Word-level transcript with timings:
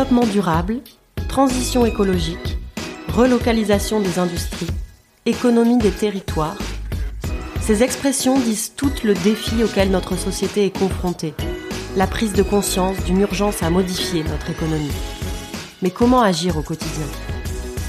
Développement 0.00 0.32
durable, 0.32 0.76
transition 1.28 1.84
écologique, 1.84 2.56
relocalisation 3.12 4.00
des 4.00 4.18
industries, 4.18 4.70
économie 5.26 5.76
des 5.76 5.90
territoires. 5.90 6.56
Ces 7.60 7.82
expressions 7.82 8.38
disent 8.38 8.72
tout 8.74 8.90
le 9.04 9.12
défi 9.12 9.62
auquel 9.62 9.90
notre 9.90 10.16
société 10.16 10.64
est 10.64 10.74
confrontée, 10.74 11.34
la 11.98 12.06
prise 12.06 12.32
de 12.32 12.42
conscience 12.42 12.96
d'une 13.04 13.20
urgence 13.20 13.62
à 13.62 13.68
modifier 13.68 14.24
notre 14.24 14.48
économie. 14.48 14.90
Mais 15.82 15.90
comment 15.90 16.22
agir 16.22 16.56
au 16.56 16.62
quotidien? 16.62 17.06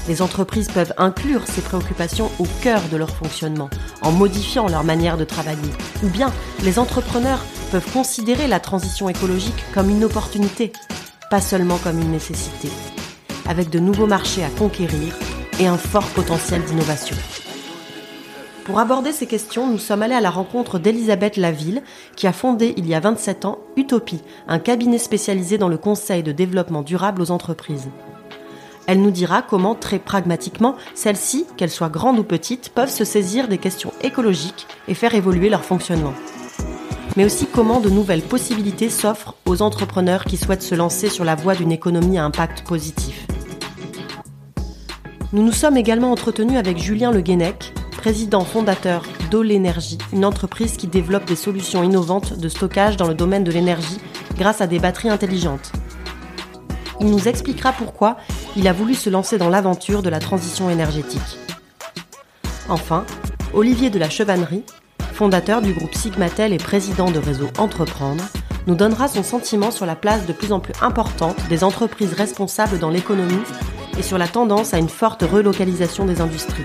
Les 0.06 0.20
entreprises 0.20 0.68
peuvent 0.68 0.92
inclure 0.98 1.46
ces 1.46 1.62
préoccupations 1.62 2.30
au 2.38 2.46
cœur 2.60 2.82
de 2.92 2.98
leur 2.98 3.16
fonctionnement, 3.16 3.70
en 4.02 4.12
modifiant 4.12 4.68
leur 4.68 4.84
manière 4.84 5.16
de 5.16 5.24
travailler. 5.24 5.72
Ou 6.04 6.08
bien 6.08 6.30
les 6.62 6.78
entrepreneurs 6.78 7.42
peuvent 7.70 7.90
considérer 7.90 8.48
la 8.48 8.60
transition 8.60 9.08
écologique 9.08 9.64
comme 9.72 9.88
une 9.88 10.04
opportunité, 10.04 10.72
pas 11.32 11.40
seulement 11.40 11.78
comme 11.78 11.98
une 11.98 12.10
nécessité, 12.10 12.68
avec 13.48 13.70
de 13.70 13.78
nouveaux 13.78 14.06
marchés 14.06 14.44
à 14.44 14.50
conquérir 14.50 15.14
et 15.60 15.66
un 15.66 15.78
fort 15.78 16.04
potentiel 16.08 16.62
d'innovation. 16.62 17.16
Pour 18.66 18.78
aborder 18.78 19.12
ces 19.12 19.26
questions, 19.26 19.66
nous 19.66 19.78
sommes 19.78 20.02
allés 20.02 20.14
à 20.14 20.20
la 20.20 20.28
rencontre 20.28 20.78
d'Elisabeth 20.78 21.38
Laville, 21.38 21.82
qui 22.16 22.26
a 22.26 22.34
fondé 22.34 22.74
il 22.76 22.86
y 22.86 22.94
a 22.94 23.00
27 23.00 23.46
ans 23.46 23.60
Utopie, 23.78 24.20
un 24.46 24.58
cabinet 24.58 24.98
spécialisé 24.98 25.56
dans 25.56 25.70
le 25.70 25.78
conseil 25.78 26.22
de 26.22 26.32
développement 26.32 26.82
durable 26.82 27.22
aux 27.22 27.30
entreprises. 27.30 27.88
Elle 28.86 29.00
nous 29.00 29.10
dira 29.10 29.40
comment, 29.40 29.74
très 29.74 30.00
pragmatiquement, 30.00 30.76
celles-ci, 30.94 31.46
qu'elles 31.56 31.70
soient 31.70 31.88
grandes 31.88 32.18
ou 32.18 32.24
petites, 32.24 32.68
peuvent 32.68 32.90
se 32.90 33.06
saisir 33.06 33.48
des 33.48 33.56
questions 33.56 33.94
écologiques 34.02 34.66
et 34.86 34.92
faire 34.92 35.14
évoluer 35.14 35.48
leur 35.48 35.64
fonctionnement 35.64 36.12
mais 37.16 37.24
aussi 37.24 37.46
comment 37.46 37.80
de 37.80 37.90
nouvelles 37.90 38.22
possibilités 38.22 38.88
s'offrent 38.88 39.34
aux 39.46 39.62
entrepreneurs 39.62 40.24
qui 40.24 40.36
souhaitent 40.36 40.62
se 40.62 40.74
lancer 40.74 41.08
sur 41.08 41.24
la 41.24 41.34
voie 41.34 41.54
d'une 41.54 41.72
économie 41.72 42.18
à 42.18 42.24
impact 42.24 42.66
positif. 42.66 43.26
Nous 45.32 45.42
nous 45.42 45.52
sommes 45.52 45.76
également 45.76 46.12
entretenus 46.12 46.58
avec 46.58 46.78
Julien 46.78 47.10
Le 47.10 47.20
Guenec, 47.20 47.72
président 47.92 48.44
fondateur 48.44 49.04
d'Olénergie, 49.30 49.98
une 50.12 50.24
entreprise 50.24 50.76
qui 50.76 50.86
développe 50.86 51.24
des 51.24 51.36
solutions 51.36 51.82
innovantes 51.82 52.38
de 52.38 52.48
stockage 52.48 52.96
dans 52.96 53.08
le 53.08 53.14
domaine 53.14 53.44
de 53.44 53.52
l'énergie 53.52 53.98
grâce 54.36 54.60
à 54.60 54.66
des 54.66 54.78
batteries 54.78 55.08
intelligentes. 55.08 55.72
Il 57.00 57.10
nous 57.10 57.28
expliquera 57.28 57.72
pourquoi 57.72 58.16
il 58.56 58.68
a 58.68 58.72
voulu 58.72 58.94
se 58.94 59.08
lancer 59.08 59.38
dans 59.38 59.48
l'aventure 59.48 60.02
de 60.02 60.10
la 60.10 60.18
transition 60.18 60.68
énergétique. 60.68 61.38
Enfin, 62.68 63.04
Olivier 63.54 63.90
de 63.90 63.98
la 63.98 64.10
Chevannerie, 64.10 64.64
fondateur 65.22 65.62
du 65.62 65.72
groupe 65.72 65.94
Sigmatel 65.94 66.52
et 66.52 66.58
président 66.58 67.08
de 67.08 67.20
réseau 67.20 67.46
Entreprendre, 67.56 68.24
nous 68.66 68.74
donnera 68.74 69.06
son 69.06 69.22
sentiment 69.22 69.70
sur 69.70 69.86
la 69.86 69.94
place 69.94 70.26
de 70.26 70.32
plus 70.32 70.50
en 70.50 70.58
plus 70.58 70.74
importante 70.82 71.36
des 71.48 71.62
entreprises 71.62 72.12
responsables 72.12 72.80
dans 72.80 72.90
l'économie 72.90 73.44
et 73.96 74.02
sur 74.02 74.18
la 74.18 74.26
tendance 74.26 74.74
à 74.74 74.78
une 74.78 74.88
forte 74.88 75.22
relocalisation 75.22 76.06
des 76.06 76.20
industries. 76.20 76.64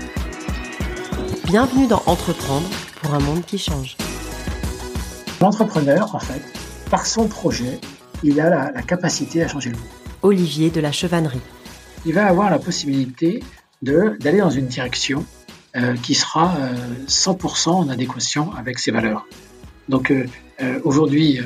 Bienvenue 1.44 1.86
dans 1.86 2.02
Entreprendre 2.06 2.68
pour 3.00 3.14
un 3.14 3.20
monde 3.20 3.44
qui 3.46 3.58
change. 3.58 3.96
L'entrepreneur, 5.40 6.12
en 6.16 6.18
fait, 6.18 6.42
par 6.90 7.06
son 7.06 7.28
projet, 7.28 7.78
il 8.24 8.40
a 8.40 8.50
la, 8.50 8.82
capacité 8.82 9.44
à 9.44 9.46
changer 9.46 9.70
le 9.70 9.76
monde. 9.76 9.86
Olivier 10.22 10.70
de 10.70 10.80
la 10.80 10.90
Chevannerie. 10.90 11.38
Il 12.04 12.12
va 12.12 12.26
avoir 12.26 12.50
la 12.50 12.58
possibilité 12.58 13.40
d'aller 13.82 14.38
dans 14.38 14.50
une 14.50 14.66
direction 14.66 15.24
qui 16.02 16.14
sera 16.14 16.56
100% 17.06 17.68
euh, 17.68 17.72
en 17.72 17.88
adéquation 17.88 18.52
avec 18.54 18.78
ses 18.78 18.90
valeurs. 18.90 19.26
Donc 19.88 20.10
euh, 20.10 20.26
aujourd'hui, 20.84 21.40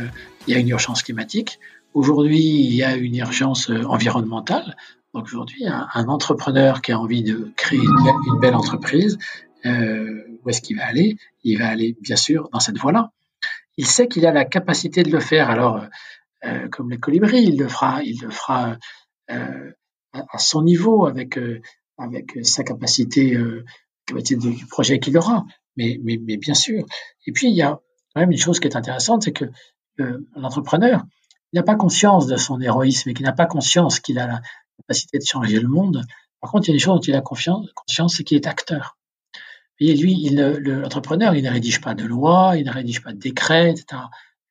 il 0.47 0.53
y 0.53 0.57
a 0.57 0.61
une 0.61 0.69
urgence 0.69 1.03
climatique. 1.03 1.59
Aujourd'hui, 1.95 2.41
il 2.41 2.75
y 2.75 2.83
a 2.83 2.97
une 2.97 3.17
urgence 3.17 3.71
environnementale. 3.71 4.77
Donc 5.15 5.27
aujourd'hui, 5.27 5.67
un, 5.67 6.09
entrepreneur 6.09 6.81
qui 6.81 6.93
a 6.93 6.99
envie 6.99 7.23
de 7.23 7.53
créer 7.57 7.81
une, 7.81 8.41
belle 8.41 8.55
entreprise, 8.55 9.19
où 9.65 10.49
est-ce 10.49 10.63
qu'il 10.63 10.79
va 10.79 10.87
aller? 10.87 11.17
Il 11.45 11.59
va 11.59 11.69
aller, 11.69 11.97
bien 12.01 12.17
sûr, 12.17 12.49
dans 12.51 12.61
cette 12.61 12.79
voie-là. 12.79 13.11
Il 13.77 13.87
sait 13.87 14.09
qu'il 14.09 14.27
a 14.27 14.33
la 14.33 14.47
capacité 14.47 15.03
de 15.03 15.11
le 15.11 15.21
faire. 15.21 15.51
Alors, 15.51 15.85
comme 16.71 16.91
les 16.91 16.99
colibris, 16.99 17.43
il 17.43 17.59
le 17.59 17.69
fera, 17.69 18.03
il 18.03 18.19
le 18.23 18.31
fera 18.31 18.79
à, 19.29 20.39
son 20.39 20.63
niveau, 20.63 21.05
avec 21.05 21.39
avec 21.99 22.39
sa 22.43 22.65
capacité 22.65 23.37
du 24.21 24.67
projet 24.67 24.99
qu'il 24.99 25.17
aura. 25.17 25.45
Mais, 25.77 25.99
mais, 26.03 26.17
bien 26.19 26.55
sûr. 26.55 26.85
Et 27.27 27.33
puis, 27.33 27.49
il 27.49 27.57
y 27.57 27.63
a 27.63 27.81
quand 28.15 28.21
même 28.21 28.33
une 28.33 28.39
chose 28.39 28.61
qui 28.61 28.69
est 28.69 28.77
intéressante, 28.77 29.23
c'est 29.23 29.33
que 29.33 29.47
l'entrepreneur, 30.37 31.05
il 31.53 31.57
n'a 31.57 31.63
pas 31.63 31.77
conscience 31.77 32.27
de 32.27 32.37
son 32.37 32.61
héroïsme 32.61 33.11
et 33.11 33.15
qu'il 33.15 33.25
n'a 33.25 33.33
pas 33.33 33.47
conscience 33.47 34.01
qu'il 34.01 34.19
a 34.19 34.27
la 34.27 34.43
capacité 34.79 35.19
de 35.19 35.25
changer 35.25 35.61
le 35.61 35.69
monde. 35.69 36.05
Par 36.41 36.51
contre, 36.51 36.69
il 36.69 36.73
y 36.73 36.75
a 36.75 36.77
des 36.77 36.83
choses 36.83 36.95
dont 36.95 37.01
il 37.01 37.15
a 37.15 37.21
confiance, 37.21 37.69
conscience, 37.75 38.17
c'est 38.17 38.25
qu'il 38.25 38.37
est 38.37 38.47
acteur. 38.47 38.99
Et 39.79 39.95
lui, 39.95 40.29
l'entrepreneur, 40.31 41.35
il 41.35 41.45
ne 41.45 41.51
rédige 41.51 41.81
pas 41.81 41.95
de 41.95 42.05
loi, 42.05 42.53
il 42.57 42.65
ne 42.67 42.71
rédige 42.71 43.03
pas 43.03 43.13
de 43.13 43.19
décret, 43.19 43.71
etc. 43.71 44.03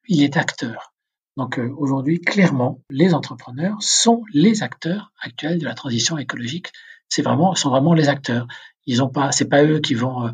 il 0.08 0.24
est 0.24 0.38
acteur. 0.38 0.94
Donc 1.38 1.58
euh, 1.58 1.74
aujourd'hui, 1.78 2.20
clairement, 2.20 2.82
les 2.90 3.14
entrepreneurs 3.14 3.78
sont 3.82 4.24
les 4.34 4.64
acteurs 4.64 5.14
actuels 5.22 5.60
de 5.60 5.66
la 5.66 5.74
transition 5.74 6.18
écologique. 6.18 6.72
C'est 7.08 7.22
vraiment, 7.22 7.56
sont 7.56 7.70
vraiment 7.70 7.94
les 7.94 8.10
acteurs. 8.10 8.48
Ils 8.86 9.03
ont 9.03 9.09
pas, 9.09 9.31
c'est 9.31 9.50
pas 9.50 9.64
eux 9.64 9.80
qui 9.80 9.94
vont 9.94 10.28
euh, 10.28 10.31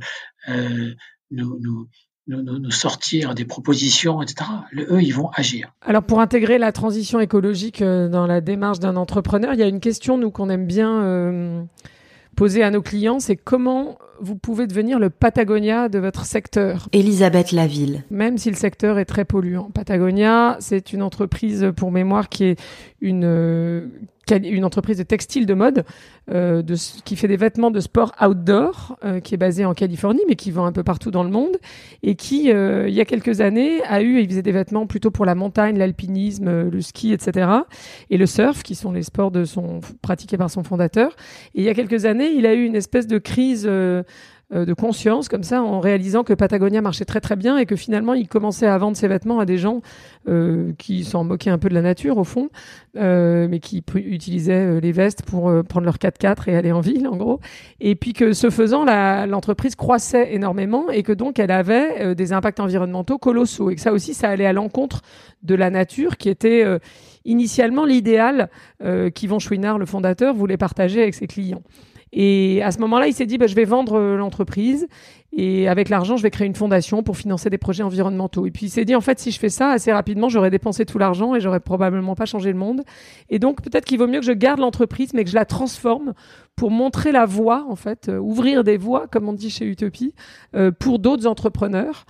euh 0.49 0.93
nous, 1.29 1.59
nous, 1.59 1.87
nous, 2.27 2.59
nous, 2.59 2.71
sortir 2.71 3.35
des 3.35 3.45
propositions, 3.45 4.21
etc. 4.21 4.49
Le, 4.71 4.93
eux, 4.93 5.01
ils 5.01 5.13
vont 5.13 5.29
agir. 5.33 5.73
Alors, 5.81 6.03
pour 6.03 6.19
intégrer 6.19 6.57
la 6.57 6.71
transition 6.71 7.19
écologique 7.19 7.81
euh, 7.81 8.07
dans 8.07 8.27
la 8.27 8.41
démarche 8.41 8.79
d'un 8.79 8.95
entrepreneur, 8.95 9.53
il 9.53 9.59
y 9.59 9.63
a 9.63 9.67
une 9.67 9.79
question, 9.79 10.17
nous, 10.17 10.31
qu'on 10.31 10.49
aime 10.49 10.65
bien 10.65 11.01
euh, 11.03 11.63
poser 12.35 12.63
à 12.63 12.71
nos 12.71 12.81
clients, 12.81 13.19
c'est 13.19 13.35
comment 13.35 13.97
vous 14.19 14.35
pouvez 14.35 14.67
devenir 14.67 14.99
le 14.99 15.09
Patagonia 15.09 15.89
de 15.89 15.99
votre 15.99 16.25
secteur? 16.25 16.89
Elisabeth 16.91 17.51
Laville. 17.51 18.03
Même 18.09 18.37
si 18.37 18.49
le 18.49 18.55
secteur 18.55 18.99
est 18.99 19.05
très 19.05 19.25
polluant. 19.25 19.69
Patagonia, 19.73 20.57
c'est 20.59 20.93
une 20.93 21.03
entreprise, 21.03 21.71
pour 21.75 21.91
mémoire, 21.91 22.29
qui 22.29 22.45
est 22.45 22.59
une, 23.01 23.91
une 24.31 24.65
entreprise 24.65 24.97
de 24.97 25.03
textile 25.03 25.45
de 25.45 25.53
mode 25.53 25.85
euh, 26.31 26.61
de, 26.61 26.75
qui 27.03 27.15
fait 27.15 27.27
des 27.27 27.37
vêtements 27.37 27.71
de 27.71 27.79
sport 27.79 28.13
outdoor, 28.21 28.97
euh, 29.03 29.19
qui 29.19 29.33
est 29.33 29.37
basée 29.37 29.65
en 29.65 29.73
Californie, 29.73 30.23
mais 30.27 30.35
qui 30.35 30.51
vend 30.51 30.65
un 30.65 30.71
peu 30.71 30.83
partout 30.83 31.11
dans 31.11 31.23
le 31.23 31.29
monde, 31.29 31.57
et 32.03 32.15
qui, 32.15 32.51
euh, 32.51 32.87
il 32.87 32.93
y 32.93 33.01
a 33.01 33.05
quelques 33.05 33.41
années, 33.41 33.81
a 33.83 34.01
eu, 34.01 34.19
il 34.19 34.27
faisait 34.27 34.41
des 34.41 34.51
vêtements 34.51 34.87
plutôt 34.87 35.11
pour 35.11 35.25
la 35.25 35.35
montagne, 35.35 35.77
l'alpinisme, 35.77 36.69
le 36.69 36.81
ski, 36.81 37.13
etc., 37.13 37.49
et 38.09 38.17
le 38.17 38.25
surf, 38.25 38.63
qui 38.63 38.75
sont 38.75 38.91
les 38.91 39.03
sports 39.03 39.31
de 39.31 39.45
son, 39.45 39.79
pratiqués 40.01 40.37
par 40.37 40.49
son 40.49 40.63
fondateur. 40.63 41.15
Et 41.55 41.61
il 41.61 41.63
y 41.63 41.69
a 41.69 41.73
quelques 41.73 42.05
années, 42.05 42.29
il 42.29 42.45
a 42.45 42.53
eu 42.53 42.65
une 42.65 42.75
espèce 42.75 43.07
de 43.07 43.17
crise 43.17 43.65
euh, 43.67 44.03
de 44.49 44.73
conscience 44.73 45.27
comme 45.27 45.43
ça 45.43 45.61
en 45.61 45.81
réalisant 45.81 46.23
que 46.23 46.33
Patagonia 46.33 46.81
marchait 46.81 47.03
très 47.03 47.19
très 47.19 47.35
bien 47.35 47.57
et 47.57 47.65
que 47.65 47.75
finalement 47.75 48.13
il 48.13 48.29
commençait 48.29 48.65
à 48.65 48.77
vendre 48.77 48.95
ses 48.95 49.09
vêtements 49.09 49.39
à 49.39 49.45
des 49.45 49.57
gens 49.57 49.81
euh, 50.29 50.71
qui 50.77 51.03
s'en 51.03 51.25
moquaient 51.25 51.49
un 51.49 51.57
peu 51.57 51.67
de 51.67 51.73
la 51.73 51.81
nature 51.81 52.17
au 52.17 52.23
fond, 52.23 52.49
euh, 52.95 53.47
mais 53.49 53.59
qui 53.59 53.83
utilisaient 53.95 54.79
les 54.79 54.91
vestes 54.93 55.23
pour 55.23 55.51
prendre 55.67 55.85
leur 55.85 55.97
4x4 55.97 56.49
et 56.49 56.55
aller 56.55 56.71
en 56.71 56.79
ville 56.79 57.07
en 57.09 57.17
gros. 57.17 57.41
Et 57.81 57.95
puis 57.95 58.13
que 58.13 58.31
ce 58.31 58.49
faisant, 58.49 58.85
l'entreprise 59.25 59.75
croissait 59.75 60.33
énormément 60.33 60.89
et 60.89 61.03
que 61.03 61.11
donc 61.11 61.39
elle 61.39 61.51
avait 61.51 62.15
des 62.15 62.31
impacts 62.31 62.61
environnementaux 62.61 63.17
colossaux 63.17 63.69
et 63.69 63.75
que 63.75 63.81
ça 63.81 63.91
aussi 63.91 64.13
ça 64.13 64.29
allait 64.29 64.45
à 64.45 64.53
l'encontre 64.53 65.01
de 65.43 65.55
la 65.55 65.69
nature 65.69 66.15
qui 66.15 66.29
était 66.29 66.65
initialement 67.25 67.83
l'idéal 67.83 68.49
qu'Yvon 69.13 69.39
Chouinard, 69.39 69.77
le 69.77 69.85
fondateur, 69.85 70.33
voulait 70.33 70.57
partager 70.57 71.01
avec 71.01 71.15
ses 71.15 71.27
clients. 71.27 71.63
Et 72.13 72.61
à 72.63 72.71
ce 72.71 72.79
moment-là, 72.79 73.07
il 73.07 73.13
s'est 73.13 73.25
dit, 73.25 73.37
bah, 73.37 73.47
je 73.47 73.55
vais 73.55 73.65
vendre 73.65 73.99
euh, 73.99 74.17
l'entreprise 74.17 74.87
et 75.33 75.67
avec 75.67 75.89
l'argent, 75.89 76.17
je 76.17 76.23
vais 76.23 76.31
créer 76.31 76.47
une 76.47 76.55
fondation 76.55 77.03
pour 77.03 77.17
financer 77.17 77.49
des 77.49 77.57
projets 77.57 77.83
environnementaux. 77.83 78.47
Et 78.47 78.51
puis 78.51 78.67
il 78.67 78.69
s'est 78.69 78.85
dit, 78.85 78.95
en 78.95 79.01
fait, 79.01 79.19
si 79.19 79.31
je 79.31 79.39
fais 79.39 79.49
ça 79.49 79.69
assez 79.69 79.91
rapidement, 79.91 80.29
j'aurais 80.29 80.49
dépensé 80.49 80.85
tout 80.85 80.97
l'argent 80.97 81.35
et 81.35 81.41
j'aurais 81.41 81.59
probablement 81.59 82.15
pas 82.15 82.25
changé 82.25 82.51
le 82.51 82.57
monde. 82.57 82.81
Et 83.29 83.39
donc 83.39 83.61
peut-être 83.61 83.85
qu'il 83.85 83.99
vaut 83.99 84.07
mieux 84.07 84.19
que 84.19 84.25
je 84.25 84.31
garde 84.31 84.59
l'entreprise, 84.59 85.13
mais 85.13 85.23
que 85.23 85.29
je 85.29 85.35
la 85.35 85.45
transforme 85.45 86.13
pour 86.55 86.71
montrer 86.71 87.11
la 87.11 87.25
voie, 87.25 87.65
en 87.69 87.75
fait, 87.75 88.09
euh, 88.09 88.17
ouvrir 88.17 88.63
des 88.63 88.77
voies, 88.77 89.07
comme 89.07 89.29
on 89.29 89.33
dit 89.33 89.51
chez 89.51 89.65
Utopie, 89.65 90.15
euh, 90.55 90.71
pour 90.71 90.97
d'autres 90.99 91.27
entrepreneurs. 91.27 92.05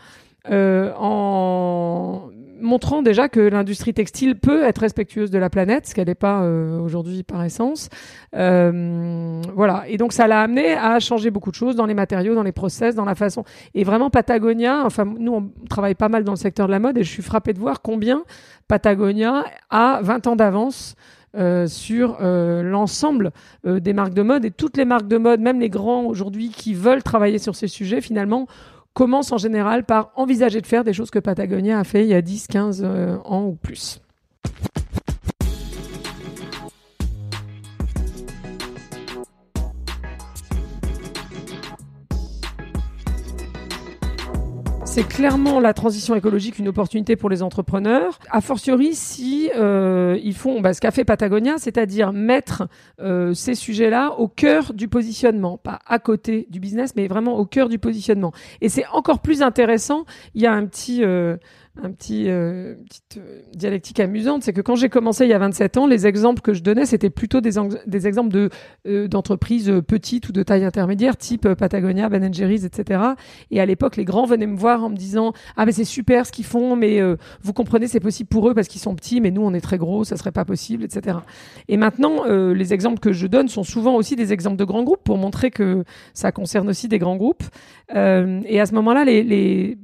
Euh, 0.50 0.94
en 0.98 2.30
montrant 2.62 3.02
déjà 3.02 3.30
que 3.30 3.40
l'industrie 3.40 3.94
textile 3.94 4.38
peut 4.38 4.64
être 4.64 4.80
respectueuse 4.80 5.32
de 5.32 5.38
la 5.38 5.50
planète, 5.50 5.88
ce 5.88 5.96
qu'elle 5.96 6.08
n'est 6.08 6.16
pas 6.16 6.42
euh, 6.42 6.80
aujourd'hui 6.80 7.24
par 7.24 7.44
essence. 7.44 7.90
Euh, 8.36 9.42
voilà. 9.56 9.84
Et 9.88 9.98
donc 9.98 10.14
ça 10.14 10.28
l'a 10.28 10.42
amené 10.42 10.74
à 10.74 11.00
changer 11.00 11.32
beaucoup 11.32 11.52
de 11.52 11.56
choses 11.56 11.76
dans 11.76 11.86
les 11.86 11.94
matériaux, 11.94 12.36
dans 12.36 12.44
les 12.44 12.52
process, 12.52 12.96
dans 12.96 13.06
la 13.06 13.16
façon. 13.16 13.44
Et 13.74 13.84
vraiment 13.84 14.10
Patagonia, 14.10 14.84
enfin 14.86 15.06
nous 15.06 15.34
on 15.34 15.52
travaille 15.70 15.96
pas 15.96 16.10
mal 16.10 16.24
dans 16.24 16.34
le 16.34 16.38
secteur 16.38 16.68
de 16.68 16.72
la 16.72 16.80
mode 16.80 16.98
et 16.98 17.04
je 17.04 17.10
suis 17.10 17.24
frappée 17.24 17.54
de 17.54 17.60
voir 17.60 17.82
combien 17.82 18.24
Patagonia 18.68 19.46
a 19.70 20.00
20 20.02 20.28
ans 20.28 20.36
d'avance 20.36 20.96
euh, 21.38 21.68
sur 21.68 22.18
euh, 22.22 22.64
l'ensemble 22.64 23.32
euh, 23.68 23.80
des 23.80 23.94
marques 23.94 24.14
de 24.14 24.24
mode 24.24 24.44
et 24.46 24.50
toutes 24.50 24.76
les 24.76 24.86
marques 24.86 25.08
de 25.08 25.18
mode, 25.18 25.40
même 25.40 25.60
les 25.60 25.70
grands 25.70 26.06
aujourd'hui 26.06 26.50
qui 26.50 26.74
veulent 26.74 27.04
travailler 27.04 27.38
sur 27.38 27.56
ces 27.56 27.68
sujets, 27.68 28.02
finalement 28.02 28.48
commence 28.98 29.32
en 29.32 29.38
général 29.38 29.84
par 29.84 30.10
envisager 30.16 30.60
de 30.60 30.66
faire 30.66 30.84
des 30.84 30.92
choses 30.92 31.12
que 31.12 31.20
Patagonia 31.20 31.78
a 31.78 31.84
fait 31.84 32.02
il 32.02 32.08
y 32.08 32.16
a 32.16 32.22
10, 32.24 32.48
15 32.48 32.82
euh, 32.84 33.18
ans 33.26 33.46
ou 33.46 33.54
plus. 33.54 34.02
C'est 44.98 45.08
clairement 45.08 45.60
la 45.60 45.76
transition 45.76 46.16
écologique 46.16 46.58
une 46.58 46.70
opportunité 46.70 47.16
pour 47.16 47.30
les 47.30 47.44
entrepreneurs. 47.44 48.18
A 48.32 48.42
fortiori, 48.42 48.96
si 48.96 49.52
euh, 49.56 50.18
ils 50.24 50.34
font 50.34 50.60
bah, 50.60 50.74
ce 50.74 50.82
qu'a 50.82 50.90
fait 50.90 51.06
Patagonia, 51.06 51.60
c'est-à-dire 51.60 52.14
mettre 52.14 52.68
euh, 53.00 53.36
ces 53.36 53.54
sujets-là 53.54 54.16
au 54.18 54.28
cœur 54.28 54.74
du 54.74 54.88
positionnement, 54.88 55.60
pas 55.60 55.82
à 55.86 56.00
côté 56.00 56.48
du 56.50 56.60
business, 56.60 56.96
mais 56.96 57.06
vraiment 57.06 57.38
au 57.38 57.46
cœur 57.46 57.70
du 57.70 57.78
positionnement. 57.78 58.32
Et 58.60 58.70
c'est 58.70 58.88
encore 58.92 59.20
plus 59.20 59.44
intéressant. 59.44 60.06
Il 60.34 60.42
y 60.42 60.48
a 60.48 60.54
un 60.54 60.66
petit 60.66 61.04
euh, 61.04 61.38
un 61.84 61.92
petit 61.92 62.26
euh, 62.28 62.76
petite 62.86 63.18
euh, 63.18 63.42
dialectique 63.54 64.00
amusante, 64.00 64.44
c'est 64.44 64.54
que 64.54 64.62
quand 64.62 64.76
j'ai 64.76 64.90
commencé 64.90 65.26
il 65.26 65.30
y 65.30 65.34
a 65.34 65.40
27 65.40 65.78
ans, 65.78 65.88
les 65.88 66.08
exemples 66.08 66.42
que 66.42 66.54
je 66.54 66.64
donnais, 66.64 66.86
c'était 66.86 67.10
plutôt 67.10 67.42
des, 67.42 67.52
des 67.86 68.08
exemples 68.08 68.32
de 68.32 68.50
euh, 68.88 69.08
d'entreprises 69.08 69.72
petites 69.88 70.30
ou 70.30 70.32
de 70.32 70.44
taille 70.44 70.66
intermédiaire, 70.66 71.18
type 71.18 71.54
Patagonia, 71.54 72.10
Ben 72.10 72.34
Jerry's, 72.34 72.64
etc. 72.64 73.02
Et 73.52 73.62
à 73.62 73.66
l'époque, 73.66 73.96
les 73.96 74.06
grands 74.06 74.26
venaient 74.26 74.48
me 74.48 74.58
voir 74.58 74.84
en 74.84 74.90
me 74.90 74.96
disant 74.96 75.34
ah 75.56 75.66
mais 75.66 75.72
c'est 75.72 75.86
super 75.86 76.26
ce 76.26 76.32
qu'ils 76.32 76.46
font, 76.46 76.76
mais 76.76 77.02
vous 77.42 77.54
comprenez 77.54 77.88
c'est 77.88 78.00
possible 78.00 78.28
pour 78.28 78.50
eux 78.50 78.54
parce 78.54 78.68
qu'ils 78.68 78.82
sont 78.82 78.96
petits, 78.96 79.22
mais 79.22 79.32
nous 79.32 79.42
on 79.42 79.54
est 79.54 79.62
très 79.62 79.78
gros, 79.78 80.04
ça 80.04 80.18
serait 80.18 80.32
pas 80.32 80.46
possible, 80.46 80.84
etc. 80.84 81.20
Et 81.68 81.78
maintenant, 81.78 82.26
les 82.26 82.74
exemples 82.74 83.00
que 83.00 83.12
je 83.12 83.28
donne 83.28 83.48
sont 83.48 83.64
souvent 83.64 83.96
aussi 83.96 84.16
des 84.16 84.34
exemples 84.34 84.58
de 84.58 84.66
grands 84.66 84.84
groupes 84.84 85.04
pour 85.04 85.18
montrer 85.18 85.52
que 85.52 85.84
ça 86.14 86.32
concerne 86.32 86.70
aussi 86.70 86.88
des 86.88 87.00
grands 87.00 87.18
groupes. 87.18 87.44
et 87.94 88.60
à 88.60 88.66
ce 88.66 88.74
moment-là, 88.74 89.06
les, 89.06 89.24
les 89.24 89.78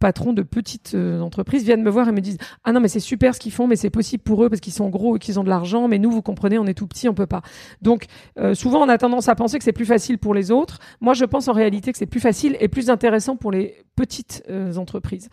patrons 0.00 0.32
de 0.32 0.42
petites 0.42 0.94
euh, 0.94 1.20
entreprises 1.20 1.62
viennent 1.62 1.82
me 1.82 1.90
voir 1.90 2.08
et 2.08 2.12
me 2.12 2.20
disent 2.20 2.38
ah 2.64 2.72
non 2.72 2.80
mais 2.80 2.88
c'est 2.88 3.00
super 3.00 3.34
ce 3.34 3.38
qu'ils 3.38 3.52
font 3.52 3.66
mais 3.66 3.76
c'est 3.76 3.90
possible 3.90 4.22
pour 4.22 4.42
eux 4.42 4.48
parce 4.48 4.60
qu'ils 4.60 4.72
sont 4.72 4.88
gros 4.88 5.16
et 5.16 5.18
qu'ils 5.20 5.38
ont 5.38 5.44
de 5.44 5.48
l'argent 5.48 5.86
mais 5.86 5.98
nous 5.98 6.10
vous 6.10 6.22
comprenez 6.22 6.58
on 6.58 6.66
est 6.66 6.74
tout 6.74 6.86
petit 6.86 7.08
on 7.08 7.14
peut 7.14 7.26
pas 7.26 7.42
donc 7.82 8.06
euh, 8.38 8.54
souvent 8.54 8.80
on 8.82 8.88
a 8.88 8.98
tendance 8.98 9.28
à 9.28 9.34
penser 9.34 9.58
que 9.58 9.64
c'est 9.64 9.72
plus 9.72 9.84
facile 9.84 10.18
pour 10.18 10.34
les 10.34 10.50
autres. 10.50 10.78
Moi 11.00 11.14
je 11.14 11.24
pense 11.24 11.48
en 11.48 11.52
réalité 11.52 11.92
que 11.92 11.98
c'est 11.98 12.06
plus 12.06 12.20
facile 12.20 12.56
et 12.60 12.68
plus 12.68 12.90
intéressant 12.90 13.36
pour 13.36 13.52
les 13.52 13.76
petites 13.94 14.42
euh, 14.48 14.74
entreprises. 14.76 15.28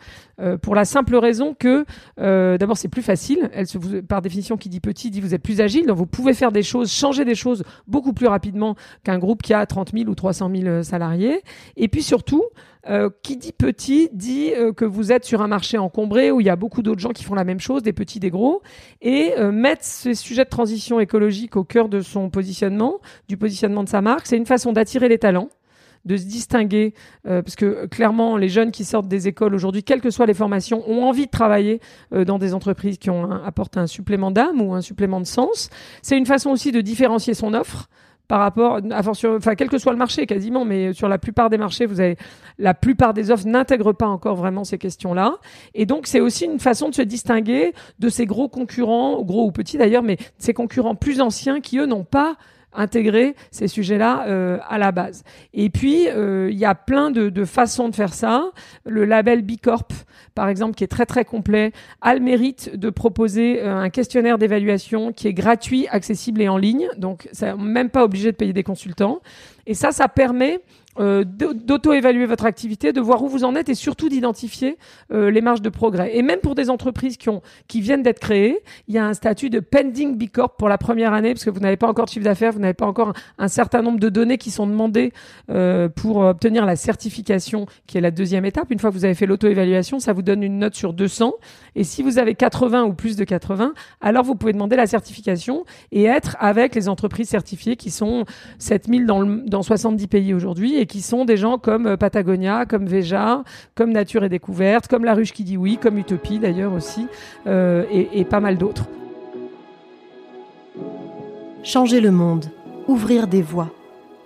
Pour 0.62 0.74
la 0.74 0.84
simple 0.84 1.16
raison 1.16 1.54
que 1.54 1.84
d'abord 2.16 2.76
c'est 2.76 2.88
plus 2.88 3.02
facile. 3.02 3.50
Elle 3.52 3.66
se, 3.66 3.78
par 4.00 4.22
définition 4.22 4.56
qui 4.56 4.68
dit 4.68 4.80
petit 4.80 5.10
dit 5.10 5.20
vous 5.20 5.34
êtes 5.34 5.42
plus 5.42 5.60
agile. 5.60 5.86
Donc 5.86 5.96
vous 5.96 6.06
pouvez 6.06 6.34
faire 6.34 6.52
des 6.52 6.62
choses 6.62 6.92
changer 6.92 7.24
des 7.24 7.34
choses 7.34 7.64
beaucoup 7.86 8.12
plus 8.12 8.26
rapidement 8.26 8.76
qu'un 9.02 9.18
groupe 9.18 9.42
qui 9.42 9.54
a 9.54 9.64
30 9.66 9.92
000 9.92 10.08
ou 10.08 10.14
300 10.14 10.50
000 10.54 10.82
salariés. 10.82 11.42
Et 11.76 11.88
puis 11.88 12.02
surtout 12.02 12.44
euh, 12.88 13.10
qui 13.22 13.36
dit 13.36 13.52
petit 13.52 14.08
dit 14.14 14.52
euh, 14.56 14.72
que 14.72 14.86
vous 14.86 15.12
êtes 15.12 15.26
sur 15.26 15.42
un 15.42 15.46
marché 15.46 15.76
encombré 15.76 16.30
où 16.30 16.40
il 16.40 16.46
y 16.46 16.50
a 16.50 16.56
beaucoup 16.56 16.80
d'autres 16.80 17.00
gens 17.00 17.10
qui 17.10 17.22
font 17.22 17.34
la 17.34 17.44
même 17.44 17.60
chose, 17.60 17.82
des 17.82 17.92
petits, 17.92 18.18
des 18.18 18.30
gros, 18.30 18.62
et 19.02 19.34
euh, 19.36 19.52
mettre 19.52 19.84
ces 19.84 20.14
sujets 20.14 20.44
de 20.44 20.48
transition 20.48 20.98
écologique 20.98 21.56
au 21.56 21.64
cœur 21.64 21.90
de 21.90 22.00
son 22.00 22.30
positionnement, 22.30 23.00
du 23.28 23.36
positionnement 23.36 23.84
de 23.84 23.90
sa 23.90 24.00
marque, 24.00 24.26
c'est 24.26 24.38
une 24.38 24.46
façon 24.46 24.72
d'attirer 24.72 25.10
les 25.10 25.18
talents 25.18 25.50
de 26.04 26.16
se 26.16 26.24
distinguer, 26.24 26.94
parce 27.24 27.56
que 27.56 27.84
clairement, 27.86 28.38
les 28.38 28.48
jeunes 28.48 28.70
qui 28.70 28.84
sortent 28.84 29.08
des 29.08 29.28
écoles 29.28 29.54
aujourd'hui, 29.54 29.82
quelles 29.82 30.00
que 30.00 30.10
soient 30.10 30.26
les 30.26 30.32
formations, 30.32 30.88
ont 30.88 31.02
envie 31.02 31.26
de 31.26 31.30
travailler 31.30 31.80
dans 32.12 32.38
des 32.38 32.54
entreprises 32.54 32.96
qui 32.96 33.10
ont 33.10 33.30
apporté 33.30 33.78
un 33.78 33.88
supplément 33.88 34.30
d'âme 34.30 34.62
ou 34.62 34.72
un 34.72 34.80
supplément 34.80 35.20
de 35.20 35.26
sens. 35.26 35.68
C'est 36.00 36.16
une 36.16 36.24
façon 36.24 36.50
aussi 36.50 36.72
de 36.72 36.80
différencier 36.80 37.34
son 37.34 37.52
offre 37.52 37.90
par 38.28 38.40
rapport, 38.40 38.80
enfin 38.92 39.54
quel 39.54 39.68
que 39.68 39.78
soit 39.78 39.92
le 39.92 39.98
marché 39.98 40.26
quasiment, 40.26 40.64
mais 40.64 40.92
sur 40.92 41.08
la 41.08 41.18
plupart 41.18 41.48
des 41.48 41.56
marchés, 41.56 41.86
vous 41.86 42.00
avez 42.00 42.16
la 42.58 42.74
plupart 42.74 43.14
des 43.14 43.30
offres 43.30 43.46
n'intègrent 43.46 43.94
pas 43.94 44.06
encore 44.06 44.36
vraiment 44.36 44.64
ces 44.64 44.76
questions-là, 44.76 45.38
et 45.74 45.86
donc 45.86 46.06
c'est 46.06 46.20
aussi 46.20 46.44
une 46.44 46.60
façon 46.60 46.90
de 46.90 46.94
se 46.94 47.02
distinguer 47.02 47.72
de 47.98 48.08
ces 48.10 48.26
gros 48.26 48.48
concurrents, 48.48 49.22
gros 49.22 49.46
ou 49.46 49.50
petits 49.50 49.78
d'ailleurs, 49.78 50.02
mais 50.02 50.18
ces 50.36 50.52
concurrents 50.52 50.94
plus 50.94 51.20
anciens 51.22 51.60
qui 51.60 51.78
eux 51.78 51.86
n'ont 51.86 52.04
pas 52.04 52.36
intégrer 52.72 53.34
ces 53.50 53.68
sujets-là 53.68 54.26
euh, 54.26 54.58
à 54.68 54.78
la 54.78 54.92
base. 54.92 55.24
Et 55.54 55.70
puis, 55.70 56.08
euh, 56.08 56.48
il 56.50 56.58
y 56.58 56.64
a 56.64 56.74
plein 56.74 57.10
de, 57.10 57.28
de, 57.28 57.44
façons 57.44 57.88
de 57.88 57.94
faire 57.94 58.14
ça. 58.14 58.50
Le 58.84 59.04
label 59.04 59.42
Bicorp, 59.42 59.88
par 60.34 60.48
exemple, 60.48 60.74
qui 60.74 60.84
est 60.84 60.88
très 60.88 61.06
très 61.06 61.24
complet, 61.24 61.72
a 62.00 62.14
le 62.14 62.20
mérite 62.20 62.76
de 62.76 62.90
proposer 62.90 63.62
euh, 63.62 63.76
un 63.76 63.90
questionnaire 63.90 64.38
d'évaluation 64.38 65.12
qui 65.12 65.28
est 65.28 65.34
gratuit, 65.34 65.88
accessible 65.88 66.42
et 66.42 66.48
en 66.48 66.58
ligne. 66.58 66.88
Donc, 66.96 67.28
c'est 67.32 67.56
même 67.56 67.90
pas 67.90 68.04
obligé 68.04 68.32
de 68.32 68.36
payer 68.36 68.52
des 68.52 68.62
consultants. 68.62 69.20
Et 69.66 69.74
ça, 69.74 69.90
ça 69.92 70.08
permet 70.08 70.60
euh, 71.00 71.24
d'auto-évaluer 71.24 72.26
votre 72.26 72.44
activité, 72.44 72.92
de 72.92 73.00
voir 73.00 73.22
où 73.22 73.28
vous 73.28 73.44
en 73.44 73.54
êtes 73.54 73.68
et 73.68 73.74
surtout 73.74 74.08
d'identifier 74.08 74.78
euh, 75.12 75.30
les 75.30 75.40
marges 75.40 75.62
de 75.62 75.68
progrès. 75.68 76.16
Et 76.16 76.22
même 76.22 76.40
pour 76.40 76.54
des 76.54 76.70
entreprises 76.70 77.16
qui, 77.16 77.28
ont, 77.28 77.42
qui 77.68 77.80
viennent 77.80 78.02
d'être 78.02 78.18
créées, 78.18 78.62
il 78.88 78.94
y 78.94 78.98
a 78.98 79.06
un 79.06 79.14
statut 79.14 79.50
de 79.50 79.60
pending 79.60 80.16
B 80.16 80.28
Corp 80.28 80.58
pour 80.58 80.68
la 80.68 80.78
première 80.78 81.12
année 81.12 81.34
parce 81.34 81.44
que 81.44 81.50
vous 81.50 81.60
n'avez 81.60 81.76
pas 81.76 81.88
encore 81.88 82.06
de 82.06 82.10
chiffre 82.10 82.24
d'affaires, 82.24 82.52
vous 82.52 82.58
n'avez 82.58 82.74
pas 82.74 82.86
encore 82.86 83.12
un, 83.38 83.48
certain 83.48 83.82
nombre 83.82 84.00
de 84.00 84.08
données 84.08 84.38
qui 84.38 84.50
sont 84.50 84.66
demandées 84.66 85.12
euh, 85.50 85.88
pour 85.88 86.18
obtenir 86.18 86.66
la 86.66 86.76
certification 86.76 87.66
qui 87.86 87.98
est 87.98 88.00
la 88.00 88.10
deuxième 88.10 88.44
étape. 88.44 88.70
Une 88.70 88.78
fois 88.78 88.90
que 88.90 88.94
vous 88.94 89.04
avez 89.04 89.14
fait 89.14 89.26
l'auto-évaluation, 89.26 90.00
ça 90.00 90.12
vous 90.12 90.22
donne 90.22 90.42
une 90.42 90.58
note 90.58 90.74
sur 90.74 90.92
200. 90.92 91.34
Et 91.76 91.84
si 91.84 92.02
vous 92.02 92.18
avez 92.18 92.34
80 92.34 92.84
ou 92.84 92.92
plus 92.92 93.16
de 93.16 93.24
80, 93.24 93.72
alors 94.00 94.24
vous 94.24 94.34
pouvez 94.34 94.52
demander 94.52 94.76
la 94.76 94.86
certification 94.86 95.64
et 95.92 96.04
être 96.04 96.36
avec 96.40 96.74
les 96.74 96.88
entreprises 96.88 97.28
certifiées 97.28 97.76
qui 97.76 97.90
sont 97.90 98.24
7000 98.58 99.06
dans, 99.06 99.24
dans 99.24 99.62
70 99.62 100.06
pays 100.08 100.34
aujourd'hui 100.34 100.87
qui 100.88 101.02
sont 101.02 101.24
des 101.24 101.36
gens 101.36 101.58
comme 101.58 101.86
euh, 101.86 101.96
Patagonia, 101.96 102.66
comme 102.66 102.86
Veja, 102.86 103.44
comme 103.76 103.92
Nature 103.92 104.24
et 104.24 104.28
Découverte, 104.28 104.88
comme 104.88 105.04
La 105.04 105.14
Ruche 105.14 105.32
qui 105.32 105.44
dit 105.44 105.56
oui, 105.56 105.78
comme 105.80 105.98
Utopie 105.98 106.40
d'ailleurs 106.40 106.72
aussi, 106.72 107.06
euh, 107.46 107.84
et, 107.92 108.24
pas 108.24 108.40
mal 108.40 108.58
d'autres. 108.58 108.86
Changer 111.62 112.00
le 112.00 112.10
monde, 112.10 112.46
ouvrir 112.88 113.28
des 113.28 113.42
voies. 113.42 113.70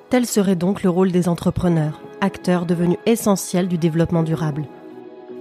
Tel 0.08 0.24
serait 0.26 0.56
donc 0.56 0.82
le 0.82 0.90
rôle 0.90 1.12
des 1.12 1.28
entrepreneurs, 1.28 2.00
acteurs 2.20 2.64
devenus 2.64 2.98
essentiels 3.04 3.68
du 3.68 3.78
développement 3.78 4.22
durable. 4.22 4.64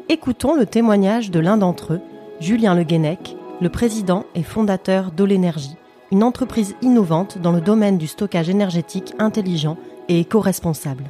Écoutons 0.10 0.56
le 0.56 0.66
témoignage 0.66 1.32
de 1.32 1.40
l'un 1.40 1.58
d'entre 1.58 1.94
eux, 1.94 2.02
Julien 2.40 2.76
Le 2.76 2.84
Guenec, 2.84 3.38
le 3.62 3.70
président 3.70 4.26
et 4.36 4.44
fondateur 4.44 5.12
d'Olénergie, 5.12 5.76
une 6.12 6.24
entreprise 6.24 6.76
innovante 6.82 7.38
dans 7.38 7.52
le 7.52 7.62
domaine 7.62 7.98
du 7.98 8.08
stockage 8.08 8.50
énergétique 8.50 9.14
intelligent 9.20 9.78
et 10.12 10.20
éco-responsable. 10.20 11.06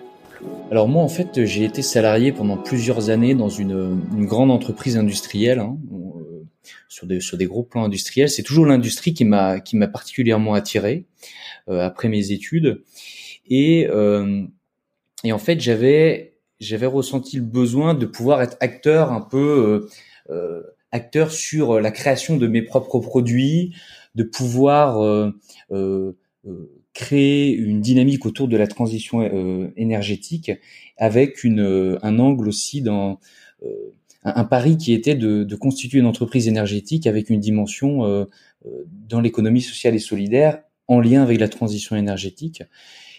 Alors 0.70 0.88
moi 0.88 1.04
en 1.04 1.08
fait 1.08 1.44
j'ai 1.46 1.66
été 1.66 1.82
salarié 1.82 2.32
pendant 2.32 2.58
plusieurs 2.58 3.10
années 3.10 3.36
dans 3.36 3.50
une, 3.50 4.00
grande 4.26 4.52
entreprise 4.52 4.96
industrielle 4.96 5.60
hein, 5.60 5.78
euh, 5.92 7.20
sur 7.20 7.38
des 7.38 7.46
gros 7.46 7.64
plans 7.64 7.84
industriels. 7.84 8.30
C'est 8.30 8.44
toujours 8.44 8.66
l'industrie 8.66 9.14
qui 9.14 9.26
m'a 9.26 9.60
particulièrement 9.92 10.54
attiré 10.54 11.06
euh, 11.68 11.82
après 11.82 12.10
mes 12.10 12.32
études 12.32 12.84
et 13.48 13.88
euh, 13.90 14.44
en 15.30 15.38
fait 15.40 15.60
j'avais 15.60 16.36
ressenti 16.86 17.38
le 17.38 17.44
besoin 17.44 17.96
de 17.96 18.06
pouvoir 18.06 18.42
être 18.42 18.58
acteur 18.60 19.12
un 19.12 19.22
peu 19.22 19.90
acteur 20.92 21.32
sur 21.32 21.80
la 21.80 21.92
création 21.92 22.38
de 22.38 22.48
mes 22.48 22.62
propres 22.62 23.00
produits, 23.00 23.74
de 24.16 24.24
pouvoir 24.24 25.32
créer 26.94 27.54
une 27.54 27.82
dynamique 27.82 28.26
autour 28.26 28.48
de 28.48 28.58
la 28.58 28.68
transition 28.68 29.22
euh, 29.22 29.72
énergétique 29.78 30.52
avec 30.98 31.44
une, 31.44 31.62
euh, 31.62 31.98
un 32.02 32.20
angle 32.20 32.48
aussi 32.50 32.82
dans 32.82 33.20
euh, 33.64 33.94
un, 34.24 34.44
pari 34.44 34.78
qui 34.78 34.94
était 34.94 35.16
de, 35.16 35.44
de, 35.44 35.56
constituer 35.56 36.00
une 36.00 36.06
entreprise 36.06 36.48
énergétique 36.48 37.08
avec 37.08 37.30
une 37.30 37.40
dimension 37.40 38.28
dans 39.10 39.20
l'économie 39.20 39.62
sociale 39.62 39.96
et 39.96 40.00
solidaire 40.00 40.62
en 40.88 41.00
lien 41.00 41.24
avec 41.24 41.40
la 41.40 41.48
transition 41.48 41.96
énergétique. 41.96 42.62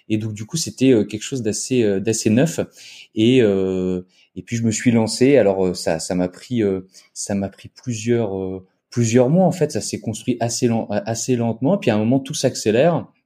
Et 0.08 0.16
donc 0.16 0.32
du 0.32 0.44
coup 0.44 0.56
c'était 0.56 0.92
quelque 1.08 1.22
chose 1.22 1.42
d'assez 1.42 2.00
d'assez 2.00 2.30
neuf 2.30 2.60
et 3.16 3.38
et 3.38 4.42
puis 4.44 4.56
je 4.56 4.62
me 4.62 4.70
suis 4.70 4.92
lancé. 4.92 5.36
Alors 5.38 5.76
ça 5.76 5.98
ça 5.98 6.14
m'a 6.14 6.28
pris 6.28 6.62
ça 7.14 7.34
m'a 7.34 7.48
pris 7.48 7.68
plusieurs 7.68 8.62
plusieurs 8.88 9.28
mois 9.28 9.44
en 9.44 9.52
fait. 9.52 9.72
Ça 9.72 9.80
s'est 9.80 9.98
construit 9.98 10.36
assez 10.38 10.68
lent, 10.68 10.86
assez 10.88 11.34
lentement. 11.34 11.78
Puis 11.78 11.90
à 11.90 11.96
un 11.96 11.98
moment 11.98 12.20
tout 12.20 12.34
s'accélère 12.34 12.94
euh, 12.96 13.21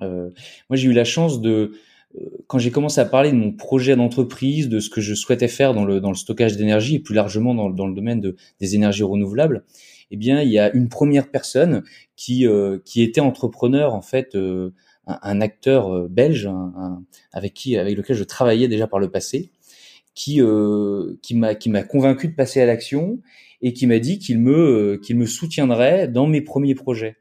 moi, 0.00 0.76
j'ai 0.76 0.88
eu 0.88 0.92
la 0.92 1.04
chance 1.04 1.40
de, 1.40 1.72
euh, 2.16 2.24
quand 2.46 2.58
j'ai 2.58 2.70
commencé 2.70 3.00
à 3.00 3.04
parler 3.04 3.30
de 3.30 3.36
mon 3.36 3.52
projet 3.52 3.96
d'entreprise, 3.96 4.68
de 4.68 4.80
ce 4.80 4.90
que 4.90 5.00
je 5.00 5.14
souhaitais 5.14 5.48
faire 5.48 5.74
dans 5.74 5.84
le, 5.84 6.00
dans 6.00 6.10
le 6.10 6.16
stockage 6.16 6.56
d'énergie 6.56 6.96
et 6.96 7.00
plus 7.00 7.14
largement 7.14 7.54
dans, 7.54 7.70
dans 7.70 7.86
le 7.86 7.94
domaine 7.94 8.20
de, 8.20 8.36
des 8.60 8.74
énergies 8.74 9.02
renouvelables, 9.02 9.64
eh 10.10 10.16
bien, 10.16 10.40
il 10.40 10.50
y 10.50 10.58
a 10.58 10.72
une 10.74 10.88
première 10.88 11.30
personne 11.30 11.82
qui, 12.14 12.46
euh, 12.46 12.78
qui 12.84 13.02
était 13.02 13.20
entrepreneur, 13.20 13.94
en 13.94 14.02
fait, 14.02 14.36
un, 14.36 14.70
un, 15.06 15.40
acteur 15.40 16.08
belge 16.08 16.46
un, 16.46 17.02
avec 17.32 17.54
qui, 17.54 17.76
avec 17.76 17.96
lequel 17.96 18.16
je 18.16 18.24
travaillais 18.24 18.68
déjà 18.68 18.86
par 18.86 19.00
le 19.00 19.10
passé, 19.10 19.50
qui, 20.14 20.40
m'a, 20.40 21.54
qui 21.54 21.68
m'a 21.68 21.82
convaincu 21.82 22.28
de 22.28 22.34
passer 22.34 22.60
à 22.60 22.66
l'action 22.66 23.18
et 23.62 23.72
qui 23.72 23.86
m'a 23.86 23.98
dit 23.98 24.18
qu'il 24.18 24.38
me, 24.38 25.00
qu'il 25.02 25.16
me 25.16 25.26
soutiendrait 25.26 26.08
dans 26.08 26.26
mes 26.26 26.40
premiers 26.40 26.74
projets. 26.74 27.16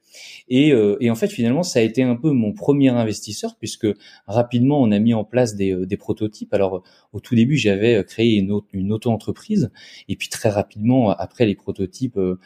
Et, 0.47 0.71
euh, 0.71 0.97
et, 0.99 1.09
en 1.09 1.15
fait, 1.15 1.27
finalement, 1.27 1.63
ça 1.63 1.79
a 1.79 1.81
été 1.81 2.03
un 2.03 2.15
peu 2.15 2.31
mon 2.31 2.53
premier 2.53 2.89
investisseur 2.89 3.55
puisque 3.57 3.87
rapidement, 4.27 4.81
on 4.81 4.91
a 4.91 4.99
mis 4.99 5.13
en 5.13 5.23
place 5.23 5.55
des, 5.55 5.71
euh, 5.71 5.85
des 5.85 5.97
prototypes. 5.97 6.53
Alors, 6.53 6.83
au 7.13 7.19
tout 7.19 7.35
début, 7.35 7.57
j'avais 7.57 8.03
créé 8.05 8.35
une, 8.37 8.59
une 8.73 8.91
auto-entreprise 8.91 9.71
et 10.07 10.15
puis 10.15 10.29
très 10.29 10.49
rapidement, 10.49 11.09
après 11.09 11.45
les 11.45 11.55
prototypes, 11.55 12.17
euh, 12.17 12.37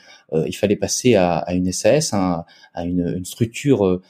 il 0.47 0.55
fallait 0.55 0.75
passer 0.75 1.15
à, 1.15 1.37
à 1.37 1.53
une 1.53 1.71
SAS, 1.71 2.13
à, 2.13 2.45
une, 2.77 3.15
une, 3.17 3.25
structure 3.25 4.01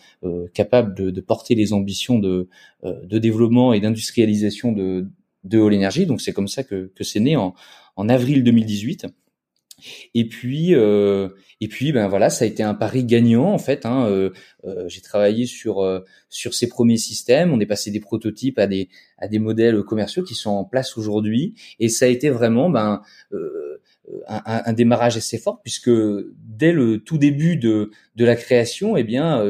capable 0.53 0.95
de, 0.95 1.09
de, 1.09 1.21
porter 1.21 1.55
les 1.55 1.74
ambitions 1.74 2.19
de, 2.19 2.48
de 2.83 3.17
développement 3.17 3.74
et 3.74 3.79
d'industrialisation 3.79 4.71
de, 4.71 5.07
de 5.43 5.59
Energy. 5.59 6.05
Donc 6.05 6.21
c'est 6.21 6.33
comme 6.33 6.48
ça 6.48 6.63
que, 6.63 6.91
que 6.95 7.03
c'est 7.03 7.19
né 7.19 7.36
en, 7.36 7.53
en 7.95 8.09
avril 8.09 8.43
2018. 8.43 9.07
Et 10.13 10.27
puis, 10.27 10.75
euh, 10.75 11.29
et 11.62 11.67
puis, 11.67 11.91
ben 11.91 12.07
voilà, 12.07 12.29
ça 12.29 12.45
a 12.45 12.48
été 12.48 12.63
un 12.63 12.74
pari 12.74 13.03
gagnant 13.03 13.51
en 13.51 13.57
fait. 13.57 13.86
Hein, 13.86 14.05
euh, 14.07 14.31
euh, 14.65 14.88
j'ai 14.88 15.01
travaillé 15.01 15.45
sur 15.45 16.03
sur 16.29 16.53
ces 16.53 16.67
premiers 16.67 16.98
systèmes. 16.98 17.51
On 17.51 17.59
est 17.59 17.65
passé 17.65 17.91
des 17.91 18.00
prototypes 18.00 18.59
à 18.59 18.67
des 18.67 18.89
à 19.17 19.27
des 19.27 19.39
modèles 19.39 19.83
commerciaux 19.83 20.24
qui 20.24 20.36
sont 20.36 20.51
en 20.51 20.63
place 20.63 20.98
aujourd'hui. 20.98 21.55
Et 21.79 21.89
ça 21.89 22.05
a 22.05 22.07
été 22.07 22.29
vraiment 22.29 22.69
ben 22.69 23.01
un, 24.27 24.41
un, 24.45 24.74
démarrage 24.74 25.17
assez 25.17 25.38
fort 25.38 25.62
puisque 25.62 25.91
dès 26.38 26.71
le 26.71 27.00
tout 27.00 27.17
début 27.17 27.57
de 27.57 27.91
de 28.15 28.25
la 28.25 28.36
création, 28.36 28.98
eh 28.98 29.03
bien 29.03 29.43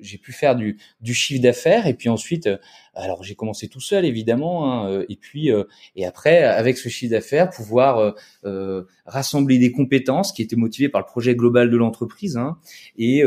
j'ai 0.00 0.18
pu 0.18 0.32
faire 0.32 0.56
du, 0.56 0.78
du 1.00 1.14
chiffre 1.14 1.42
d'affaires 1.42 1.86
et 1.86 1.94
puis 1.94 2.08
ensuite, 2.08 2.46
euh, 2.46 2.56
alors 2.94 3.22
j'ai 3.22 3.34
commencé 3.34 3.68
tout 3.68 3.80
seul 3.80 4.04
évidemment, 4.04 4.72
hein, 4.72 4.90
euh, 4.90 5.06
et 5.08 5.16
puis 5.16 5.50
euh, 5.50 5.64
et 5.96 6.04
après 6.04 6.42
avec 6.42 6.78
ce 6.78 6.88
chiffre 6.88 7.12
d'affaires 7.12 7.50
pouvoir 7.50 8.14
euh, 8.44 8.84
rassembler 9.06 9.58
des 9.58 9.72
compétences 9.72 10.32
qui 10.32 10.42
étaient 10.42 10.56
motivées 10.56 10.88
par 10.88 11.00
le 11.00 11.06
projet 11.06 11.34
global 11.34 11.70
de 11.70 11.76
l'entreprise 11.76 12.36
hein, 12.36 12.58
et, 12.96 13.22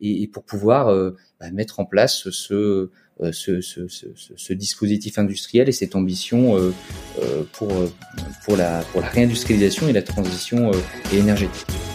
et, 0.00 0.22
et 0.22 0.26
pour 0.28 0.44
pouvoir 0.44 0.86
bah, 1.40 1.50
mettre 1.52 1.80
en 1.80 1.84
place 1.84 2.30
ce, 2.30 2.90
ce, 3.32 3.60
ce, 3.60 3.88
ce, 3.88 4.06
ce, 4.14 4.52
dispositif 4.52 5.18
industriel 5.18 5.68
et 5.68 5.72
cette 5.72 5.96
ambition 5.96 6.56
pour 7.52 7.72
pour 8.44 8.56
la 8.56 8.80
pour 8.92 9.00
la 9.00 9.08
réindustrialisation 9.08 9.88
et 9.88 9.92
la 9.92 10.02
transition 10.02 10.70
énergétique. 11.12 11.93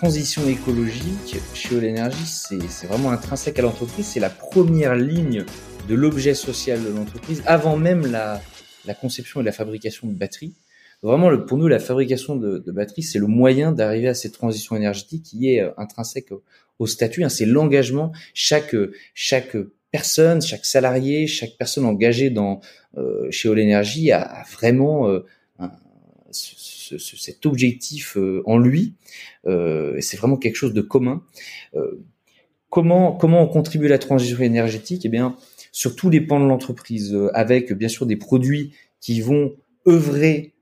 Transition 0.00 0.48
écologique 0.48 1.36
chez 1.52 1.76
Energy, 1.76 2.24
c'est 2.24 2.86
vraiment 2.86 3.10
intrinsèque 3.10 3.58
à 3.58 3.62
l'entreprise. 3.62 4.06
C'est 4.06 4.18
la 4.18 4.30
première 4.30 4.94
ligne 4.94 5.44
de 5.90 5.94
l'objet 5.94 6.32
social 6.32 6.82
de 6.82 6.88
l'entreprise, 6.88 7.42
avant 7.44 7.76
même 7.76 8.06
la, 8.06 8.40
conception 8.94 9.42
et 9.42 9.44
la 9.44 9.52
fabrication 9.52 10.08
de 10.08 10.14
batteries. 10.14 10.54
Vraiment, 11.02 11.36
pour 11.36 11.58
nous, 11.58 11.68
la 11.68 11.78
fabrication 11.78 12.34
de, 12.34 12.64
batteries, 12.68 13.02
c'est 13.02 13.18
le 13.18 13.26
moyen 13.26 13.72
d'arriver 13.72 14.08
à 14.08 14.14
cette 14.14 14.32
transition 14.32 14.74
énergétique 14.74 15.22
qui 15.22 15.52
est 15.52 15.60
euh, 15.60 15.70
intrinsèque 15.76 16.32
au, 16.78 16.86
statut. 16.86 17.22
Hein. 17.22 17.28
C'est 17.28 17.44
l'engagement. 17.44 18.10
Chaque, 18.32 18.74
chaque 19.12 19.54
personne, 19.90 20.40
chaque 20.40 20.64
salarié, 20.64 21.26
chaque 21.26 21.58
personne 21.58 21.84
engagée 21.84 22.30
dans, 22.30 22.60
euh, 22.96 23.30
chez 23.30 23.50
Energy 23.50 24.12
a, 24.12 24.22
a 24.22 24.44
vraiment 24.44 25.10
euh, 25.10 25.26
cet 26.32 27.46
objectif 27.46 28.16
euh, 28.16 28.42
en 28.46 28.58
lui. 28.58 28.94
Euh, 29.46 29.96
c'est 30.00 30.16
vraiment 30.16 30.36
quelque 30.36 30.56
chose 30.56 30.74
de 30.74 30.80
commun. 30.80 31.22
Euh, 31.74 32.00
comment 32.68 33.12
comment 33.12 33.42
on 33.42 33.48
contribue 33.48 33.86
à 33.86 33.90
la 33.90 33.98
transition 33.98 34.40
énergétique? 34.40 35.04
Eh 35.04 35.08
bien, 35.08 35.36
sur 35.72 35.96
tous 35.96 36.10
les 36.10 36.20
pans 36.20 36.40
de 36.40 36.46
l'entreprise, 36.46 37.16
avec 37.34 37.72
bien 37.72 37.88
sûr 37.88 38.06
des 38.06 38.16
produits 38.16 38.72
qui 39.00 39.20
vont 39.20 39.54
œuvrer 39.86 40.54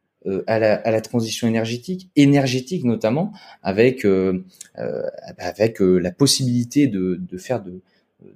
à 0.46 0.58
la, 0.58 0.74
à, 0.74 0.90
la, 0.90 1.00
transition 1.00 1.48
énergétique, 1.48 2.10
énergétique 2.14 2.84
notamment, 2.84 3.32
avec 3.62 4.06
avec 4.74 5.80
la 5.80 6.10
possibilité 6.10 6.86
de, 6.86 7.18
de 7.18 7.38
faire 7.38 7.62
de, 7.62 7.80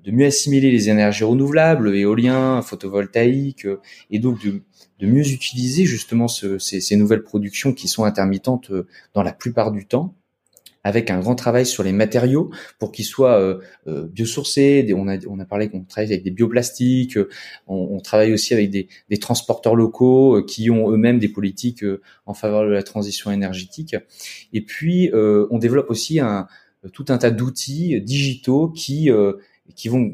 de 0.05 0.11
mieux 0.12 0.27
assimiler 0.27 0.71
les 0.71 0.89
énergies 0.91 1.25
renouvelables, 1.25 1.95
éolien, 1.95 2.62
photovoltaïque, 2.62 3.67
et 4.11 4.19
donc 4.19 4.45
de, 4.45 4.62
de 5.01 5.07
mieux 5.07 5.27
utiliser 5.29 5.85
justement 5.85 6.29
ce, 6.29 6.59
ces, 6.59 6.81
ces, 6.81 6.97
nouvelles 6.97 7.25
productions 7.25 7.73
qui 7.73 7.89
sont 7.89 8.05
intermittentes 8.05 8.71
euh, 8.71 8.87
dans 9.15 9.23
la 9.23 9.33
plupart 9.33 9.73
du 9.73 9.87
temps 9.87 10.15
avec 10.85 11.11
un 11.11 11.21
grand 11.21 11.37
travail 11.37 11.65
sur 11.65 11.85
les 11.85 11.93
matériaux 11.93 12.51
pour 12.81 12.91
qu'ils 12.91 13.05
soient 13.05 13.39
euh, 13.39 13.61
euh 13.87 14.09
biosourcés. 14.09 14.93
On 14.97 15.07
a, 15.07 15.17
on 15.29 15.39
a 15.39 15.45
parlé 15.45 15.69
qu'on 15.69 15.85
travaille 15.85 16.11
avec 16.11 16.25
des 16.25 16.33
bioplastiques. 16.33 17.19
On, 17.69 17.77
on 17.93 18.01
travaille 18.01 18.33
aussi 18.33 18.53
avec 18.53 18.71
des, 18.71 18.89
des 19.09 19.19
transporteurs 19.19 19.77
locaux 19.77 20.39
euh, 20.39 20.45
qui 20.45 20.71
ont 20.71 20.91
eux-mêmes 20.91 21.21
des 21.21 21.29
politiques 21.29 21.85
en 22.27 22.35
faveur 22.35 22.65
de 22.65 22.71
la 22.71 22.83
transition 22.83 23.31
énergétique. 23.31 23.95
Et 24.53 24.61
puis, 24.65 25.11
on 25.15 25.59
développe 25.59 25.89
aussi 25.89 26.19
un, 26.19 26.47
tout 26.93 27.07
un 27.09 27.19
tas 27.19 27.31
d'outils 27.31 28.01
digitaux 28.01 28.69
qui 28.69 29.09
qui 29.75 29.88
vont 29.88 30.12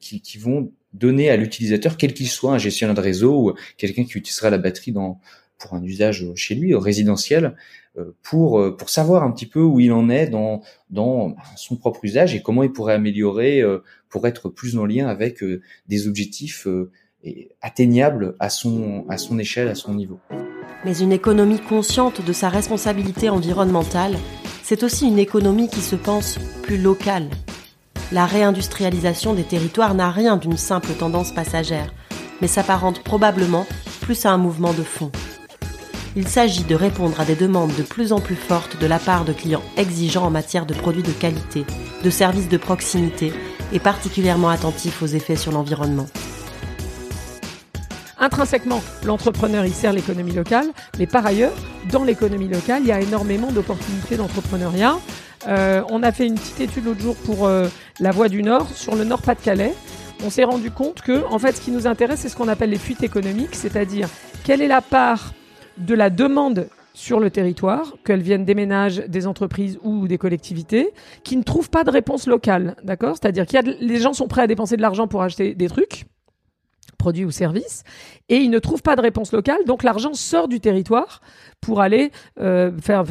qui, 0.00 0.38
vont 0.38 0.70
donner 0.92 1.30
à 1.30 1.36
l'utilisateur, 1.36 1.96
quel 1.96 2.14
qu'il 2.14 2.28
soit, 2.28 2.52
un 2.52 2.58
gestionnaire 2.58 2.94
de 2.94 3.00
réseau 3.00 3.50
ou 3.50 3.54
quelqu'un 3.76 4.04
qui 4.04 4.16
utilisera 4.16 4.50
la 4.50 4.58
batterie 4.58 4.92
dans 4.92 5.20
pour 5.58 5.74
un 5.74 5.82
usage 5.82 6.24
chez 6.36 6.54
lui, 6.54 6.72
résidentiel, 6.74 7.56
euh, 7.98 8.14
pour 8.22 8.60
euh, 8.60 8.76
pour 8.76 8.90
savoir 8.90 9.24
un 9.24 9.32
petit 9.32 9.46
peu 9.46 9.60
où 9.60 9.80
il 9.80 9.92
en 9.92 10.08
est 10.08 10.28
dans 10.28 10.62
dans 10.90 11.36
son 11.56 11.76
propre 11.76 12.04
usage 12.04 12.34
et 12.34 12.42
comment 12.42 12.62
il 12.62 12.70
pourrait 12.70 12.94
améliorer 12.94 13.60
euh, 13.60 13.82
pour 14.08 14.26
être 14.28 14.48
plus 14.48 14.78
en 14.78 14.86
lien 14.86 15.08
avec 15.08 15.44
des 15.88 16.06
objectifs 16.06 16.66
atteignables 17.60 18.36
à 18.38 18.50
son 18.50 19.04
à 19.08 19.18
son 19.18 19.38
échelle, 19.38 19.68
à 19.68 19.74
son 19.74 19.94
niveau. 19.94 20.20
Mais 20.84 20.96
une 20.98 21.12
économie 21.12 21.58
consciente 21.58 22.24
de 22.24 22.32
sa 22.32 22.48
responsabilité 22.48 23.28
environnementale, 23.28 24.14
c'est 24.62 24.84
aussi 24.84 25.08
une 25.08 25.18
économie 25.18 25.68
qui 25.68 25.80
se 25.80 25.96
pense 25.96 26.38
plus 26.62 26.78
locale 26.78 27.28
la 28.12 28.26
réindustrialisation 28.26 29.34
des 29.34 29.44
territoires 29.44 29.94
n'a 29.94 30.10
rien 30.10 30.36
d'une 30.36 30.56
simple 30.56 30.92
tendance 30.92 31.32
passagère, 31.32 31.92
mais 32.40 32.48
s'apparente 32.48 33.02
probablement 33.02 33.66
plus 34.00 34.24
à 34.24 34.30
un 34.30 34.38
mouvement 34.38 34.72
de 34.72 34.82
fond. 34.82 35.10
Il 36.16 36.26
s'agit 36.26 36.64
de 36.64 36.74
répondre 36.74 37.20
à 37.20 37.24
des 37.24 37.34
demandes 37.34 37.74
de 37.76 37.82
plus 37.82 38.12
en 38.12 38.20
plus 38.20 38.34
fortes 38.34 38.78
de 38.80 38.86
la 38.86 38.98
part 38.98 39.24
de 39.24 39.32
clients 39.32 39.62
exigeants 39.76 40.24
en 40.24 40.30
matière 40.30 40.66
de 40.66 40.74
produits 40.74 41.02
de 41.02 41.12
qualité, 41.12 41.64
de 42.02 42.10
services 42.10 42.48
de 42.48 42.56
proximité 42.56 43.32
et 43.72 43.78
particulièrement 43.78 44.48
attentifs 44.48 45.02
aux 45.02 45.06
effets 45.06 45.36
sur 45.36 45.52
l'environnement. 45.52 46.06
Intrinsèquement, 48.18 48.82
l'entrepreneur, 49.04 49.64
il 49.64 49.74
sert 49.74 49.92
l'économie 49.92 50.32
locale, 50.32 50.66
mais 50.98 51.06
par 51.06 51.24
ailleurs, 51.24 51.52
dans 51.92 52.02
l'économie 52.02 52.48
locale, 52.48 52.82
il 52.82 52.88
y 52.88 52.92
a 52.92 53.00
énormément 53.00 53.52
d'opportunités 53.52 54.16
d'entrepreneuriat. 54.16 54.96
Euh, 55.48 55.82
on 55.90 56.02
a 56.02 56.12
fait 56.12 56.26
une 56.26 56.34
petite 56.34 56.60
étude 56.60 56.84
l'autre 56.84 57.00
jour 57.00 57.16
pour 57.16 57.46
euh, 57.46 57.68
la 58.00 58.10
Voie 58.10 58.28
du 58.28 58.42
Nord, 58.42 58.68
sur 58.70 58.94
le 58.94 59.04
Nord-Pas-de-Calais. 59.04 59.72
On 60.24 60.30
s'est 60.30 60.44
rendu 60.44 60.70
compte 60.70 61.00
que, 61.00 61.24
en 61.30 61.38
fait, 61.38 61.52
ce 61.52 61.60
qui 61.60 61.70
nous 61.70 61.86
intéresse, 61.86 62.20
c'est 62.20 62.28
ce 62.28 62.36
qu'on 62.36 62.48
appelle 62.48 62.70
les 62.70 62.78
fuites 62.78 63.02
économiques, 63.02 63.54
c'est-à-dire 63.54 64.08
quelle 64.44 64.60
est 64.60 64.68
la 64.68 64.82
part 64.82 65.32
de 65.78 65.94
la 65.94 66.10
demande 66.10 66.68
sur 66.92 67.20
le 67.20 67.30
territoire, 67.30 67.94
qu'elles 68.04 68.22
viennent 68.22 68.44
des 68.44 68.56
ménages, 68.56 68.98
des 69.06 69.28
entreprises 69.28 69.78
ou 69.84 70.08
des 70.08 70.18
collectivités, 70.18 70.92
qui 71.22 71.36
ne 71.36 71.44
trouvent 71.44 71.70
pas 71.70 71.84
de 71.84 71.90
réponse 71.90 72.26
locale, 72.26 72.74
d'accord? 72.82 73.16
C'est-à-dire 73.20 73.46
que 73.46 73.56
les 73.80 73.98
gens 74.00 74.12
sont 74.12 74.26
prêts 74.26 74.42
à 74.42 74.46
dépenser 74.48 74.76
de 74.76 74.82
l'argent 74.82 75.06
pour 75.06 75.22
acheter 75.22 75.54
des 75.54 75.68
trucs, 75.68 76.06
produits 76.98 77.24
ou 77.24 77.30
services, 77.30 77.84
et 78.28 78.36
ils 78.36 78.50
ne 78.50 78.58
trouvent 78.58 78.82
pas 78.82 78.96
de 78.96 79.00
réponse 79.00 79.32
locale, 79.32 79.58
donc 79.66 79.82
l'argent 79.82 80.14
sort 80.14 80.48
du 80.48 80.60
territoire 80.60 81.20
pour 81.60 81.80
aller 81.80 82.10
euh, 82.40 82.70
faire, 82.80 83.04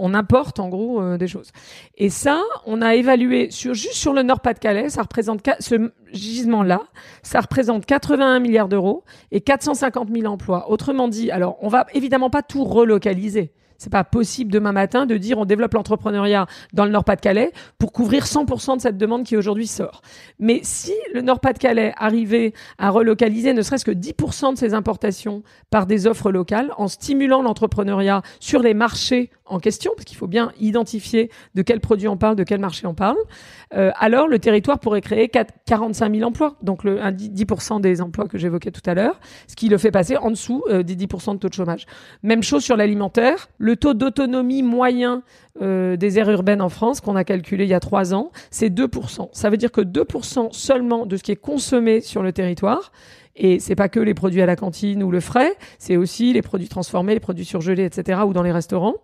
on, 0.00 0.14
importe 0.14 0.58
en 0.60 0.68
gros 0.68 1.00
euh, 1.00 1.16
des 1.16 1.28
choses. 1.28 1.52
Et 1.96 2.10
ça, 2.10 2.42
on 2.66 2.82
a 2.82 2.94
évalué 2.94 3.50
sur 3.50 3.74
juste 3.74 3.94
sur 3.94 4.12
le 4.12 4.22
Nord-Pas-de-Calais, 4.22 4.88
ça 4.88 5.02
représente 5.02 5.48
ce 5.60 5.90
gisement-là, 6.12 6.80
ça 7.22 7.40
représente 7.40 7.86
81 7.86 8.40
milliards 8.40 8.68
d'euros 8.68 9.04
et 9.30 9.40
450 9.40 10.08
000 10.12 10.32
emplois. 10.32 10.70
Autrement 10.70 11.08
dit, 11.08 11.30
alors 11.30 11.56
on 11.60 11.68
va 11.68 11.86
évidemment 11.94 12.30
pas 12.30 12.42
tout 12.42 12.64
relocaliser. 12.64 13.52
C'est 13.78 13.92
pas 13.92 14.04
possible 14.04 14.52
demain 14.52 14.72
matin 14.72 15.06
de 15.06 15.16
dire 15.16 15.38
on 15.38 15.44
développe 15.44 15.74
l'entrepreneuriat 15.74 16.46
dans 16.72 16.84
le 16.84 16.90
Nord-Pas-de-Calais 16.90 17.52
pour 17.78 17.92
couvrir 17.92 18.24
100% 18.24 18.76
de 18.76 18.80
cette 18.80 18.96
demande 18.96 19.24
qui 19.24 19.36
aujourd'hui 19.36 19.66
sort. 19.66 20.02
Mais 20.38 20.60
si 20.62 20.92
le 21.12 21.22
Nord-Pas-de-Calais 21.22 21.92
arrivait 21.96 22.52
à 22.78 22.90
relocaliser 22.90 23.52
ne 23.52 23.62
serait-ce 23.62 23.84
que 23.84 23.90
10% 23.90 24.54
de 24.54 24.58
ses 24.58 24.74
importations 24.74 25.42
par 25.70 25.86
des 25.86 26.06
offres 26.06 26.30
locales 26.30 26.72
en 26.76 26.88
stimulant 26.88 27.42
l'entrepreneuriat 27.42 28.22
sur 28.40 28.60
les 28.60 28.74
marchés 28.74 29.30
en 29.46 29.58
question, 29.58 29.92
parce 29.94 30.06
qu'il 30.06 30.16
faut 30.16 30.26
bien 30.26 30.52
identifier 30.58 31.30
de 31.54 31.62
quel 31.62 31.80
produit 31.80 32.08
on 32.08 32.16
parle, 32.16 32.34
de 32.34 32.44
quel 32.44 32.60
marché 32.60 32.86
on 32.86 32.94
parle, 32.94 33.18
euh, 33.74 33.90
alors 33.98 34.26
le 34.26 34.38
territoire 34.38 34.78
pourrait 34.78 35.02
créer 35.02 35.28
4, 35.28 35.52
45 35.66 36.14
000 36.14 36.26
emplois, 36.26 36.56
donc 36.62 36.82
le, 36.82 36.96
10% 36.98 37.80
des 37.80 38.00
emplois 38.00 38.26
que 38.26 38.38
j'évoquais 38.38 38.70
tout 38.70 38.82
à 38.86 38.94
l'heure, 38.94 39.20
ce 39.46 39.54
qui 39.54 39.68
le 39.68 39.76
fait 39.76 39.90
passer 39.90 40.16
en 40.16 40.30
dessous 40.30 40.64
euh, 40.68 40.82
des 40.82 40.96
10% 40.96 41.34
de 41.34 41.38
taux 41.38 41.48
de 41.48 41.54
chômage. 41.54 41.84
Même 42.22 42.42
chose 42.42 42.64
sur 42.64 42.76
l'alimentaire, 42.76 43.48
le 43.64 43.76
taux 43.76 43.94
d'autonomie 43.94 44.62
moyen 44.62 45.22
euh, 45.62 45.96
des 45.96 46.18
aires 46.18 46.30
urbaines 46.30 46.60
en 46.60 46.68
France, 46.68 47.00
qu'on 47.00 47.16
a 47.16 47.24
calculé 47.24 47.64
il 47.64 47.70
y 47.70 47.74
a 47.74 47.80
trois 47.80 48.12
ans, 48.12 48.30
c'est 48.50 48.68
2%. 48.68 49.30
Ça 49.32 49.48
veut 49.48 49.56
dire 49.56 49.72
que 49.72 49.80
2% 49.80 50.52
seulement 50.52 51.06
de 51.06 51.16
ce 51.16 51.22
qui 51.22 51.32
est 51.32 51.36
consommé 51.36 52.02
sur 52.02 52.22
le 52.22 52.32
territoire 52.32 52.92
et 53.36 53.60
c'est 53.60 53.74
pas 53.74 53.88
que 53.88 54.00
les 54.00 54.12
produits 54.12 54.42
à 54.42 54.46
la 54.46 54.54
cantine 54.54 55.02
ou 55.02 55.10
le 55.10 55.20
frais, 55.20 55.54
c'est 55.78 55.96
aussi 55.96 56.34
les 56.34 56.42
produits 56.42 56.68
transformés, 56.68 57.14
les 57.14 57.20
produits 57.20 57.46
surgelés, 57.46 57.86
etc. 57.86 58.20
ou 58.26 58.34
dans 58.34 58.42
les 58.42 58.52
restaurants, 58.52 58.96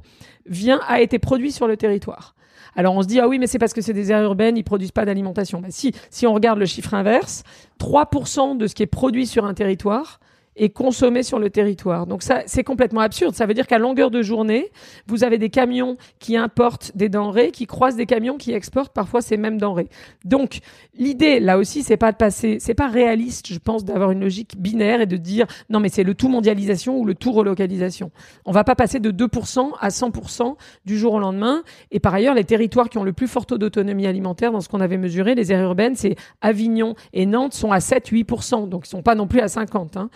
vient, 0.44 0.80
a 0.86 1.00
été 1.00 1.18
produit 1.18 1.52
sur 1.52 1.66
le 1.66 1.78
territoire. 1.78 2.34
Alors 2.76 2.94
on 2.94 3.00
se 3.00 3.08
dit, 3.08 3.18
ah 3.18 3.28
oui, 3.28 3.38
mais 3.38 3.46
c'est 3.46 3.58
parce 3.58 3.72
que 3.72 3.80
c'est 3.80 3.94
des 3.94 4.12
aires 4.12 4.22
urbaines, 4.22 4.58
ils 4.58 4.62
produisent 4.62 4.92
pas 4.92 5.06
d'alimentation. 5.06 5.62
Bah, 5.62 5.68
si, 5.70 5.94
si 6.10 6.26
on 6.26 6.34
regarde 6.34 6.58
le 6.58 6.66
chiffre 6.66 6.92
inverse, 6.92 7.44
3% 7.80 8.58
de 8.58 8.66
ce 8.66 8.74
qui 8.74 8.82
est 8.82 8.86
produit 8.86 9.26
sur 9.26 9.46
un 9.46 9.54
territoire 9.54 10.20
et 10.56 10.70
consommé 10.70 11.22
sur 11.22 11.38
le 11.38 11.50
territoire. 11.50 12.06
Donc 12.06 12.22
ça, 12.22 12.42
c'est 12.46 12.64
complètement 12.64 13.00
absurde. 13.00 13.34
Ça 13.34 13.46
veut 13.46 13.54
dire 13.54 13.66
qu'à 13.66 13.78
longueur 13.78 14.10
de 14.10 14.22
journée, 14.22 14.70
vous 15.06 15.24
avez 15.24 15.38
des 15.38 15.50
camions 15.50 15.96
qui 16.18 16.36
importent 16.36 16.92
des 16.94 17.08
denrées, 17.08 17.50
qui 17.50 17.66
croisent 17.66 17.96
des 17.96 18.06
camions 18.06 18.36
qui 18.36 18.52
exportent 18.52 18.92
parfois 18.92 19.22
ces 19.22 19.36
mêmes 19.36 19.58
denrées. 19.58 19.88
Donc 20.24 20.60
l'idée, 20.94 21.40
là 21.40 21.58
aussi, 21.58 21.82
c'est 21.82 21.96
pas 21.96 22.12
de 22.12 22.16
passer, 22.16 22.58
c'est 22.60 22.74
pas 22.74 22.88
réaliste, 22.88 23.52
je 23.52 23.58
pense, 23.58 23.84
d'avoir 23.84 24.10
une 24.10 24.20
logique 24.20 24.56
binaire 24.58 25.00
et 25.00 25.06
de 25.06 25.16
dire 25.16 25.46
non 25.68 25.80
mais 25.80 25.88
c'est 25.88 26.04
le 26.04 26.14
tout 26.14 26.28
mondialisation 26.28 26.98
ou 26.98 27.04
le 27.04 27.14
tout 27.14 27.32
relocalisation. 27.32 28.10
On 28.44 28.52
va 28.52 28.64
pas 28.64 28.74
passer 28.74 29.00
de 29.00 29.10
2% 29.10 29.70
à 29.80 29.88
100% 29.88 30.56
du 30.84 30.98
jour 30.98 31.14
au 31.14 31.18
lendemain. 31.18 31.62
Et 31.90 32.00
par 32.00 32.14
ailleurs, 32.14 32.34
les 32.34 32.44
territoires 32.44 32.88
qui 32.88 32.98
ont 32.98 33.04
le 33.04 33.12
plus 33.12 33.28
fort 33.28 33.46
taux 33.46 33.58
d'autonomie 33.58 34.06
alimentaire 34.06 34.52
dans 34.52 34.60
ce 34.60 34.68
qu'on 34.68 34.80
avait 34.80 34.98
mesuré, 34.98 35.34
les 35.34 35.52
aires 35.52 35.62
urbaines, 35.62 35.96
c'est 35.96 36.16
Avignon 36.40 36.94
et 37.12 37.26
Nantes 37.26 37.54
sont 37.54 37.72
à 37.72 37.78
7-8%, 37.78 38.68
donc 38.68 38.86
ils 38.86 38.90
sont 38.90 39.02
pas 39.02 39.14
non 39.14 39.26
plus 39.26 39.40
à 39.40 39.48
50. 39.48 39.96
Hein. 39.96 40.10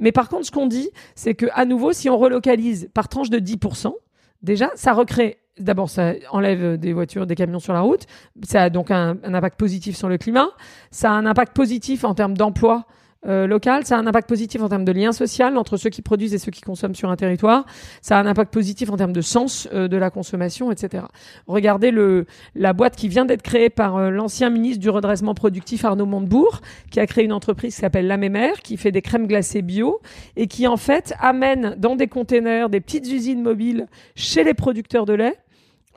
Mais 0.00 0.12
par 0.12 0.28
contre, 0.28 0.46
ce 0.46 0.50
qu'on 0.50 0.66
dit, 0.66 0.90
c'est 1.14 1.34
que 1.34 1.46
à 1.54 1.64
nouveau, 1.64 1.92
si 1.92 2.10
on 2.10 2.18
relocalise 2.18 2.90
par 2.92 3.08
tranche 3.08 3.30
de 3.30 3.38
10%, 3.38 3.92
déjà, 4.42 4.70
ça 4.74 4.92
recrée. 4.92 5.38
D'abord, 5.58 5.90
ça 5.90 6.14
enlève 6.30 6.78
des 6.78 6.92
voitures, 6.94 7.26
des 7.26 7.34
camions 7.34 7.58
sur 7.58 7.74
la 7.74 7.82
route. 7.82 8.06
Ça 8.44 8.62
a 8.62 8.70
donc 8.70 8.90
un, 8.90 9.18
un 9.22 9.34
impact 9.34 9.58
positif 9.58 9.94
sur 9.94 10.08
le 10.08 10.16
climat. 10.16 10.48
Ça 10.90 11.10
a 11.10 11.12
un 11.12 11.26
impact 11.26 11.54
positif 11.54 12.04
en 12.04 12.14
termes 12.14 12.36
d'emploi 12.36 12.86
euh, 13.26 13.46
local, 13.46 13.84
ça 13.84 13.96
a 13.96 14.00
un 14.00 14.06
impact 14.06 14.28
positif 14.28 14.62
en 14.62 14.68
termes 14.68 14.84
de 14.84 14.92
lien 14.92 15.12
social 15.12 15.58
entre 15.58 15.76
ceux 15.76 15.90
qui 15.90 16.00
produisent 16.00 16.32
et 16.32 16.38
ceux 16.38 16.50
qui 16.50 16.62
consomment 16.62 16.94
sur 16.94 17.10
un 17.10 17.16
territoire. 17.16 17.66
Ça 18.00 18.16
a 18.16 18.20
un 18.22 18.26
impact 18.26 18.50
positif 18.52 18.88
en 18.90 18.96
termes 18.96 19.12
de 19.12 19.20
sens 19.20 19.68
euh, 19.74 19.88
de 19.88 19.96
la 19.98 20.08
consommation, 20.10 20.72
etc. 20.72 21.04
Regardez 21.46 21.90
le, 21.90 22.26
la 22.54 22.72
boîte 22.72 22.96
qui 22.96 23.08
vient 23.08 23.26
d'être 23.26 23.42
créée 23.42 23.68
par 23.68 23.96
euh, 23.96 24.10
l'ancien 24.10 24.48
ministre 24.48 24.80
du 24.80 24.88
redressement 24.88 25.34
productif 25.34 25.84
Arnaud 25.84 26.06
Montebourg, 26.06 26.62
qui 26.90 26.98
a 26.98 27.06
créé 27.06 27.24
une 27.24 27.34
entreprise 27.34 27.74
qui 27.74 27.80
s'appelle 27.80 28.06
La 28.06 28.16
Mémère, 28.16 28.60
qui 28.62 28.78
fait 28.78 28.92
des 28.92 29.02
crèmes 29.02 29.26
glacées 29.26 29.62
bio 29.62 30.00
et 30.36 30.46
qui 30.46 30.66
en 30.66 30.78
fait 30.78 31.12
amène 31.20 31.74
dans 31.76 31.96
des 31.96 32.06
containers 32.06 32.70
des 32.70 32.80
petites 32.80 33.06
usines 33.06 33.42
mobiles 33.42 33.86
chez 34.14 34.44
les 34.44 34.54
producteurs 34.54 35.04
de 35.04 35.12
lait 35.12 35.36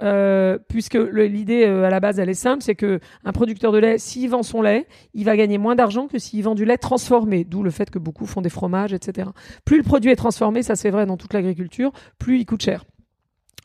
euh, 0.02 0.58
puisque 0.68 0.96
l'idée 0.96 1.66
euh, 1.66 1.86
à 1.86 1.90
la 1.90 2.00
base 2.00 2.20
elle 2.20 2.30
est 2.30 2.34
simple, 2.34 2.64
c'est 2.64 2.76
que 2.76 3.00
un 3.24 3.32
producteur 3.32 3.72
de 3.72 3.78
lait, 3.78 3.98
s'il 3.98 4.30
vend 4.30 4.44
son 4.44 4.62
lait, 4.62 4.88
il 5.14 5.26
va 5.26 5.38
gagner 5.38 5.58
moins 5.58 5.76
d'argent 5.76 6.08
que 6.08 6.18
s'il 6.18 6.44
vend 6.44 6.56
du 6.56 6.66
lait 6.66 6.78
transformé. 6.78 7.44
D'où 7.44 7.64
le 7.64 7.72
fait 7.72 7.90
que 7.90 8.00
beaucoup 8.00 8.26
font 8.26 8.42
des 8.42 8.50
fromages, 8.50 8.94
etc. 8.94 9.30
Plus 9.66 9.78
le 9.78 9.84
produit 9.84 10.12
est 10.12 10.16
transformé, 10.16 10.64
ça 10.64 10.76
c'est 10.76 10.90
vrai 10.90 11.06
dans 11.06 11.18
toute 11.18 11.34
l'agriculture, 11.34 11.92
plus 12.18 12.40
il 12.40 12.46
coûte 12.46 12.64
cher. 12.64 12.86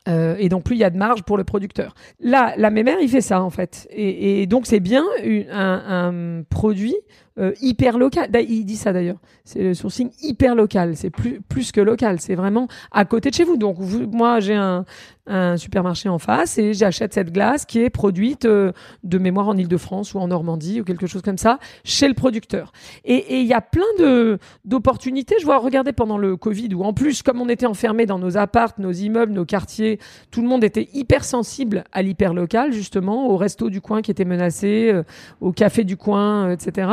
Euh, 0.07 0.35
et 0.39 0.49
donc 0.49 0.63
plus 0.63 0.75
il 0.75 0.79
y 0.79 0.83
a 0.83 0.89
de 0.89 0.97
marge 0.97 1.23
pour 1.23 1.37
le 1.37 1.43
producteur. 1.43 1.93
Là, 2.19 2.53
la 2.57 2.69
mémère, 2.69 2.97
il 3.01 3.09
fait 3.09 3.21
ça 3.21 3.41
en 3.41 3.49
fait. 3.49 3.87
Et, 3.91 4.45
donc 4.47 4.65
c'est 4.65 4.79
bien 4.79 5.03
un, 5.51 5.83
un, 5.87 6.43
produit 6.43 6.95
euh, 7.39 7.53
hyper 7.61 7.97
local. 7.97 8.29
Il 8.47 8.65
dit 8.65 8.75
ça 8.75 8.93
d'ailleurs. 8.93 9.17
C'est 9.45 9.63
le 9.63 9.73
sourcing 9.73 10.09
hyper 10.21 10.55
local. 10.55 10.95
C'est 10.95 11.09
plus 11.09 11.41
plus 11.41 11.71
que 11.71 11.81
local. 11.81 12.19
C'est 12.19 12.35
vraiment 12.35 12.67
à 12.91 13.05
côté 13.05 13.29
de 13.29 13.35
chez 13.35 13.43
vous. 13.43 13.57
Donc 13.57 13.77
vous, 13.79 14.07
moi 14.07 14.39
j'ai 14.39 14.55
un, 14.55 14.85
un 15.29 15.57
supermarché 15.57 16.09
en 16.09 16.19
face 16.19 16.57
et 16.57 16.73
j'achète 16.73 17.13
cette 17.13 17.31
glace 17.31 17.65
qui 17.65 17.79
est 17.79 17.89
produite 17.89 18.45
euh, 18.45 18.71
de 19.03 19.17
mémoire 19.17 19.47
en 19.47 19.55
Ile-de-France 19.55 20.13
ou 20.13 20.19
en 20.19 20.27
Normandie 20.27 20.81
ou 20.81 20.83
quelque 20.83 21.07
chose 21.07 21.21
comme 21.21 21.37
ça 21.37 21.59
chez 21.83 22.07
le 22.07 22.13
producteur. 22.13 22.71
Et 23.05 23.39
il 23.39 23.45
y 23.45 23.53
a 23.53 23.61
plein 23.61 23.83
de 23.99 24.39
d'opportunités. 24.65 25.35
Je 25.39 25.45
vois, 25.45 25.59
regarder 25.59 25.93
pendant 25.93 26.17
le 26.17 26.35
Covid 26.35 26.73
où 26.73 26.83
en 26.83 26.93
plus, 26.93 27.21
comme 27.21 27.39
on 27.41 27.47
était 27.47 27.67
enfermés 27.67 28.05
dans 28.05 28.19
nos 28.19 28.37
appartes, 28.37 28.79
nos 28.79 28.91
immeubles, 28.91 29.31
nos 29.31 29.45
quartiers, 29.45 29.99
tout 30.31 30.41
le 30.41 30.47
monde 30.47 30.63
était 30.63 30.89
hyper 30.93 31.23
sensible 31.23 31.83
à 31.91 32.01
l'hyper 32.01 32.33
local 32.33 32.73
justement, 32.73 33.29
au 33.29 33.37
resto 33.37 33.69
du 33.69 33.81
coin 33.81 34.01
qui 34.01 34.11
était 34.11 34.25
menacé, 34.25 34.89
euh, 34.91 35.03
au 35.41 35.51
café 35.51 35.83
du 35.83 35.95
coin, 35.95 36.47
euh, 36.47 36.53
etc. 36.53 36.89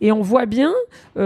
Et 0.00 0.12
on 0.12 0.20
voit 0.20 0.46
bien, 0.46 0.72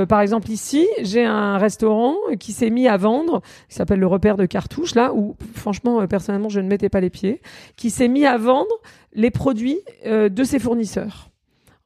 par 0.08 0.20
exemple 0.20 0.50
ici, 0.50 0.86
j'ai 1.02 1.24
un 1.24 1.58
restaurant 1.58 2.16
qui 2.38 2.52
s'est 2.52 2.70
mis 2.70 2.88
à 2.88 2.96
vendre, 2.96 3.42
qui 3.68 3.74
s'appelle 3.74 4.00
le 4.00 4.06
repère 4.06 4.36
de 4.36 4.46
cartouches 4.46 4.94
là, 4.94 5.12
où 5.14 5.36
franchement 5.54 6.06
personnellement 6.06 6.48
je 6.48 6.60
ne 6.60 6.68
mettais 6.68 6.88
pas 6.88 7.00
les 7.00 7.10
pieds, 7.10 7.40
qui 7.76 7.90
s'est 7.90 8.08
mis 8.08 8.24
à 8.24 8.38
vendre 8.38 8.74
les 9.14 9.30
produits 9.30 9.80
euh, 10.06 10.28
de 10.28 10.44
ses 10.44 10.58
fournisseurs. 10.58 11.31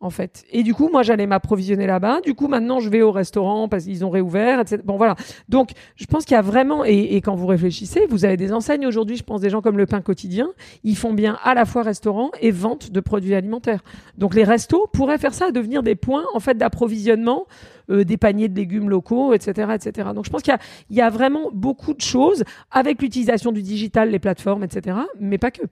En 0.06 0.10
fait. 0.10 0.44
Et 0.52 0.62
du 0.62 0.72
coup, 0.72 0.88
moi, 0.88 1.02
j'allais 1.02 1.26
m'approvisionner 1.26 1.88
là-bas. 1.88 2.20
Du 2.20 2.34
coup, 2.34 2.46
maintenant, 2.46 2.78
je 2.78 2.88
vais 2.88 3.02
au 3.02 3.10
restaurant 3.10 3.68
parce 3.68 3.84
qu'ils 3.84 4.04
ont 4.04 4.10
réouvert, 4.10 4.60
etc. 4.60 4.80
Bon, 4.84 4.96
voilà. 4.96 5.16
Donc, 5.48 5.70
je 5.96 6.06
pense 6.06 6.24
qu'il 6.24 6.36
y 6.36 6.38
a 6.38 6.42
vraiment, 6.42 6.84
et, 6.84 7.16
quand 7.16 7.34
vous 7.34 7.48
réfléchissez, 7.48 8.06
vous 8.08 8.24
avez 8.24 8.36
des 8.36 8.52
enseignes 8.52 8.86
aujourd'hui, 8.86 9.16
je 9.16 9.24
pense 9.24 9.40
des 9.40 9.50
gens 9.50 9.62
comme 9.62 9.76
le 9.76 9.86
pain 9.86 10.00
quotidien, 10.02 10.52
ils 10.84 10.96
font 10.96 11.12
bien 11.12 11.38
à 11.42 11.54
la 11.54 11.64
fois 11.64 11.82
restaurant 11.82 12.30
et 12.40 12.52
vente 12.52 12.92
de 12.92 13.00
produits 13.00 13.34
alimentaires. 13.34 13.82
Donc, 14.16 14.36
les 14.36 14.44
restos 14.44 14.86
pourraient 14.92 15.18
faire 15.18 15.34
ça, 15.34 15.50
devenir 15.50 15.82
des 15.82 15.96
points, 15.96 16.24
en 16.34 16.38
fait, 16.38 16.56
d'approvisionnement 16.56 17.46
euh, 17.90 18.04
des 18.04 18.16
paniers 18.16 18.48
de 18.48 18.54
légumes 18.54 18.88
locaux, 18.88 19.34
etc., 19.34 19.72
etc. 19.74 20.10
Donc 20.14 20.24
je 20.24 20.30
pense 20.30 20.42
qu'il 20.42 20.56
y, 20.90 20.96
y, 20.96 21.00
a 21.00 21.10
vraiment 21.10 21.50
beaucoup 21.52 21.94
de 21.94 22.00
choses 22.00 22.42
avec 22.70 23.00
l'utilisation 23.00 23.50
du 23.52 23.62
digital, 23.62 24.10
les 24.10 24.18
plateformes, 24.18 24.64
etc., 24.64 24.98
mais 25.20 25.38
pas 25.38 25.50
que. 25.50 25.62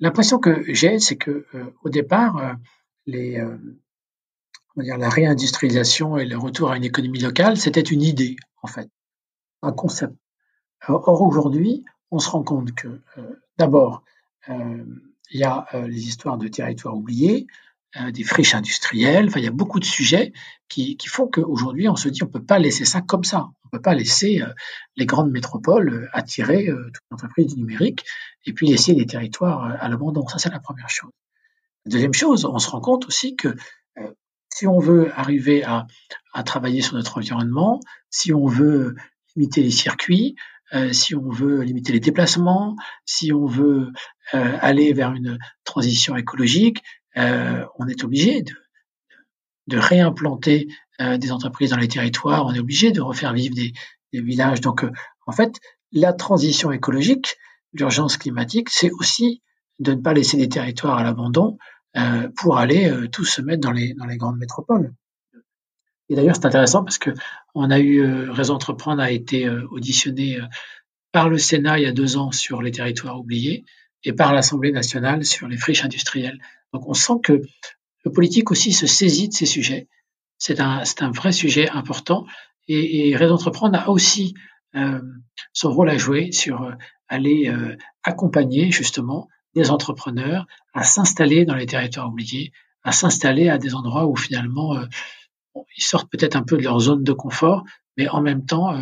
L'impression 0.00 0.38
que 0.38 0.62
j'ai, 0.72 0.98
c'est 0.98 1.16
que 1.16 1.46
euh, 1.54 1.64
au 1.82 1.88
départ, 1.88 2.36
euh, 2.38 2.52
les, 3.06 3.40
on 3.40 4.80
va 4.80 4.82
dire, 4.82 4.98
la 4.98 5.08
réindustrialisation 5.08 6.16
et 6.18 6.26
le 6.26 6.36
retour 6.36 6.70
à 6.70 6.76
une 6.76 6.84
économie 6.84 7.20
locale, 7.20 7.56
c'était 7.56 7.80
une 7.80 8.02
idée, 8.02 8.36
en 8.62 8.66
fait, 8.66 8.90
un 9.62 9.72
concept. 9.72 10.14
Or, 10.88 11.22
aujourd'hui, 11.22 11.84
on 12.10 12.18
se 12.18 12.28
rend 12.28 12.42
compte 12.42 12.72
que, 12.74 13.00
d'abord, 13.58 14.02
il 14.48 14.86
y 15.30 15.44
a 15.44 15.66
les 15.86 16.08
histoires 16.08 16.36
de 16.36 16.48
territoires 16.48 16.96
oubliés, 16.96 17.46
euh, 18.00 18.10
des 18.10 18.24
friches 18.24 18.54
industrielles. 18.54 19.26
Enfin, 19.28 19.40
il 19.40 19.44
y 19.44 19.48
a 19.48 19.52
beaucoup 19.52 19.80
de 19.80 19.84
sujets 19.84 20.32
qui, 20.68 20.98
font 21.06 21.28
qu'aujourd'hui, 21.28 21.88
on 21.88 21.96
se 21.96 22.08
dit 22.08 22.22
on 22.22 22.26
peut 22.26 22.44
pas 22.44 22.58
laisser 22.58 22.84
ça 22.84 23.00
comme 23.00 23.24
ça. 23.24 23.48
On 23.64 23.68
peut 23.68 23.80
pas 23.80 23.94
laisser 23.94 24.42
euh, 24.42 24.52
les 24.96 25.06
grandes 25.06 25.30
métropoles 25.30 25.88
euh, 25.88 26.08
attirer 26.12 26.66
toute 26.66 27.02
l'entreprise 27.10 27.54
du 27.54 27.60
numérique 27.60 28.04
et 28.44 28.52
puis 28.52 28.66
laisser 28.66 28.92
les 28.92 29.06
territoires 29.06 29.76
à 29.80 29.88
l'abandon. 29.88 30.26
Ça, 30.26 30.38
c'est 30.38 30.50
la 30.50 30.60
première 30.60 30.90
chose. 30.90 31.10
Deuxième 31.86 32.12
chose, 32.12 32.44
on 32.44 32.58
se 32.58 32.68
rend 32.68 32.80
compte 32.80 33.06
aussi 33.06 33.36
que 33.36 33.54
si 34.52 34.66
on 34.66 34.78
veut 34.78 35.12
arriver 35.14 35.62
à, 35.64 35.86
travailler 36.44 36.82
sur 36.82 36.94
notre 36.96 37.18
environnement, 37.18 37.80
si 38.10 38.32
on 38.34 38.46
veut 38.46 38.96
limiter 39.36 39.62
les 39.62 39.70
circuits, 39.70 40.36
si 40.92 41.14
on 41.14 41.30
veut 41.30 41.62
limiter 41.62 41.92
les 41.92 42.00
déplacements, 42.00 42.76
si 43.04 43.32
on 43.32 43.46
veut 43.46 43.92
aller 44.32 44.92
vers 44.92 45.12
une 45.12 45.38
transition 45.64 46.16
écologique, 46.16 46.82
euh, 47.18 47.64
on 47.78 47.88
est 47.88 48.04
obligé 48.04 48.42
de, 48.42 49.78
réimplanter 49.78 50.68
euh, 51.00 51.18
des 51.18 51.32
entreprises 51.32 51.70
dans 51.70 51.76
les 51.76 51.88
territoires, 51.88 52.46
on 52.46 52.54
est 52.54 52.58
obligé 52.58 52.92
de 52.92 53.00
refaire 53.00 53.32
vivre 53.32 53.54
des, 53.54 53.72
villages. 54.12 54.62
Donc, 54.62 54.82
euh, 54.82 54.90
en 55.26 55.32
fait, 55.32 55.60
la 55.92 56.14
transition 56.14 56.72
écologique, 56.72 57.36
l'urgence 57.74 58.16
climatique, 58.16 58.70
c'est 58.70 58.90
aussi 58.92 59.42
de 59.78 59.92
ne 59.92 60.00
pas 60.00 60.14
laisser 60.14 60.38
des 60.38 60.48
territoires 60.48 60.98
à 60.98 61.02
l'abandon 61.02 61.58
pour 62.36 62.58
aller 62.58 62.92
tous 63.10 63.24
se 63.24 63.40
mettre 63.40 63.62
dans 63.62 63.72
les, 63.72 63.94
grandes 64.16 64.36
métropoles. 64.38 64.92
Et 66.10 66.14
d'ailleurs, 66.14 66.36
c'est 66.36 66.44
intéressant 66.44 66.84
parce 66.84 66.98
que 66.98 67.10
on 67.54 67.70
a 67.70 67.78
eu 67.78 68.30
Réseau 68.30 68.54
Entreprendre 68.54 69.02
a 69.02 69.10
été 69.10 69.48
auditionné 69.48 70.38
par 71.12 71.30
le 71.30 71.38
Sénat 71.38 71.78
il 71.78 71.84
y 71.84 71.86
a 71.86 71.92
deux 71.92 72.18
ans 72.18 72.32
sur 72.32 72.60
les 72.60 72.70
territoires 72.70 73.18
oubliés 73.18 73.64
et 74.04 74.12
par 74.12 74.34
l'Assemblée 74.34 74.72
nationale 74.72 75.24
sur 75.24 75.48
les 75.48 75.56
friches 75.56 75.84
industrielles. 75.84 76.38
Donc 76.76 76.86
on 76.88 76.94
sent 76.94 77.20
que 77.22 77.40
le 78.04 78.12
politique 78.12 78.50
aussi 78.50 78.72
se 78.74 78.86
saisit 78.86 79.28
de 79.28 79.32
ces 79.32 79.46
sujets. 79.46 79.88
C'est 80.36 80.60
un, 80.60 80.82
un 81.00 81.10
vrai 81.10 81.32
sujet 81.32 81.70
important 81.70 82.26
et, 82.68 83.08
et 83.08 83.16
Réseau 83.16 83.32
Entreprendre 83.32 83.78
a 83.78 83.88
aussi 83.88 84.34
euh, 84.74 85.00
son 85.54 85.72
rôle 85.72 85.88
à 85.88 85.96
jouer 85.96 86.32
sur 86.32 86.62
euh, 86.62 86.72
aller 87.08 87.48
euh, 87.48 87.78
accompagner 88.02 88.70
justement 88.70 89.30
des 89.54 89.70
entrepreneurs 89.70 90.46
à 90.74 90.82
s'installer 90.82 91.46
dans 91.46 91.54
les 91.54 91.64
territoires 91.64 92.08
oubliés, 92.08 92.52
à 92.82 92.92
s'installer 92.92 93.48
à 93.48 93.56
des 93.56 93.74
endroits 93.74 94.06
où 94.06 94.14
finalement 94.16 94.78
ils 95.78 95.82
sortent 95.82 96.10
peut-être 96.10 96.36
un 96.36 96.42
peu 96.42 96.58
de 96.58 96.62
leur 96.62 96.78
zone 96.78 97.04
de 97.04 97.12
confort, 97.14 97.64
mais 97.96 98.06
en 98.10 98.20
même 98.20 98.44
temps, 98.44 98.78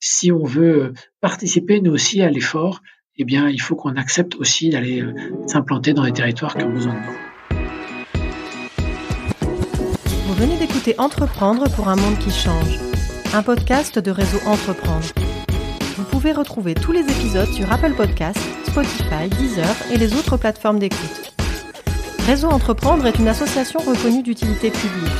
si 0.00 0.32
on 0.32 0.42
veut 0.42 0.94
participer 1.20 1.80
nous 1.80 1.92
aussi 1.92 2.22
à 2.22 2.28
l'effort, 2.28 2.82
eh 3.20 3.24
bien, 3.24 3.50
il 3.50 3.60
faut 3.60 3.76
qu'on 3.76 3.96
accepte 3.96 4.36
aussi 4.36 4.70
d'aller 4.70 5.02
euh, 5.02 5.14
s'implanter 5.46 5.92
dans 5.92 6.04
les 6.04 6.12
territoires 6.12 6.56
qui 6.56 6.64
ont 6.64 6.70
besoin 6.70 6.94
de 6.94 6.98
nous. 7.00 7.58
Vous 10.26 10.34
venez 10.34 10.56
d'écouter 10.56 10.94
Entreprendre 10.96 11.68
pour 11.72 11.88
un 11.88 11.96
monde 11.96 12.18
qui 12.18 12.30
change, 12.30 12.78
un 13.34 13.42
podcast 13.42 13.98
de 13.98 14.10
réseau 14.10 14.38
Entreprendre. 14.46 15.04
Vous 15.98 16.04
pouvez 16.04 16.32
retrouver 16.32 16.72
tous 16.72 16.92
les 16.92 17.02
épisodes 17.02 17.48
sur 17.48 17.70
Apple 17.70 17.92
Podcasts, 17.92 18.40
Spotify, 18.64 19.28
Deezer 19.38 19.76
et 19.92 19.98
les 19.98 20.14
autres 20.14 20.38
plateformes 20.38 20.78
d'écoute. 20.78 21.34
Réseau 22.26 22.48
Entreprendre 22.48 23.06
est 23.06 23.18
une 23.18 23.28
association 23.28 23.80
reconnue 23.80 24.22
d'utilité 24.22 24.70
publique. 24.70 25.12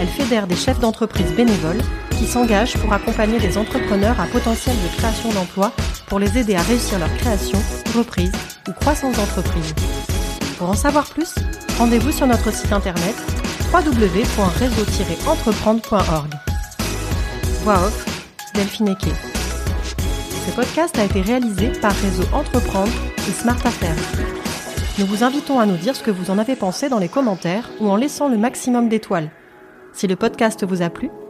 Elle 0.00 0.08
fédère 0.08 0.48
des 0.48 0.56
chefs 0.56 0.80
d'entreprise 0.80 1.32
bénévoles 1.36 1.82
qui 2.18 2.26
s'engage 2.26 2.76
pour 2.78 2.92
accompagner 2.92 3.38
des 3.38 3.56
entrepreneurs 3.56 4.20
à 4.20 4.26
potentiel 4.26 4.74
de 4.76 4.88
création 4.96 5.30
d'emplois 5.30 5.72
pour 6.08 6.18
les 6.18 6.36
aider 6.36 6.56
à 6.56 6.62
réussir 6.62 6.98
leur 6.98 7.14
création, 7.16 7.60
reprise 7.96 8.32
ou 8.68 8.72
croissance 8.72 9.16
d'entreprise. 9.16 9.72
Pour 10.58 10.70
en 10.70 10.74
savoir 10.74 11.08
plus, 11.08 11.36
rendez-vous 11.78 12.10
sur 12.10 12.26
notre 12.26 12.52
site 12.52 12.72
internet 12.72 13.14
www.réseau-entreprendre.org. 13.72 16.30
Voix 17.62 17.74
off, 17.74 18.04
Delphine 18.54 18.88
Eke. 18.88 19.14
Ce 20.46 20.50
podcast 20.56 20.98
a 20.98 21.04
été 21.04 21.20
réalisé 21.20 21.68
par 21.80 21.92
Réseau 21.92 22.24
Entreprendre 22.32 22.90
et 23.28 23.32
Smart 23.32 23.64
Affaires. 23.64 23.94
Nous 24.98 25.06
vous 25.06 25.22
invitons 25.22 25.60
à 25.60 25.66
nous 25.66 25.76
dire 25.76 25.94
ce 25.94 26.02
que 26.02 26.10
vous 26.10 26.32
en 26.32 26.38
avez 26.38 26.56
pensé 26.56 26.88
dans 26.88 26.98
les 26.98 27.08
commentaires 27.08 27.70
ou 27.78 27.88
en 27.88 27.94
laissant 27.94 28.28
le 28.28 28.38
maximum 28.38 28.88
d'étoiles. 28.88 29.30
Si 29.92 30.08
le 30.08 30.16
podcast 30.16 30.64
vous 30.64 30.82
a 30.82 30.90
plu, 30.90 31.10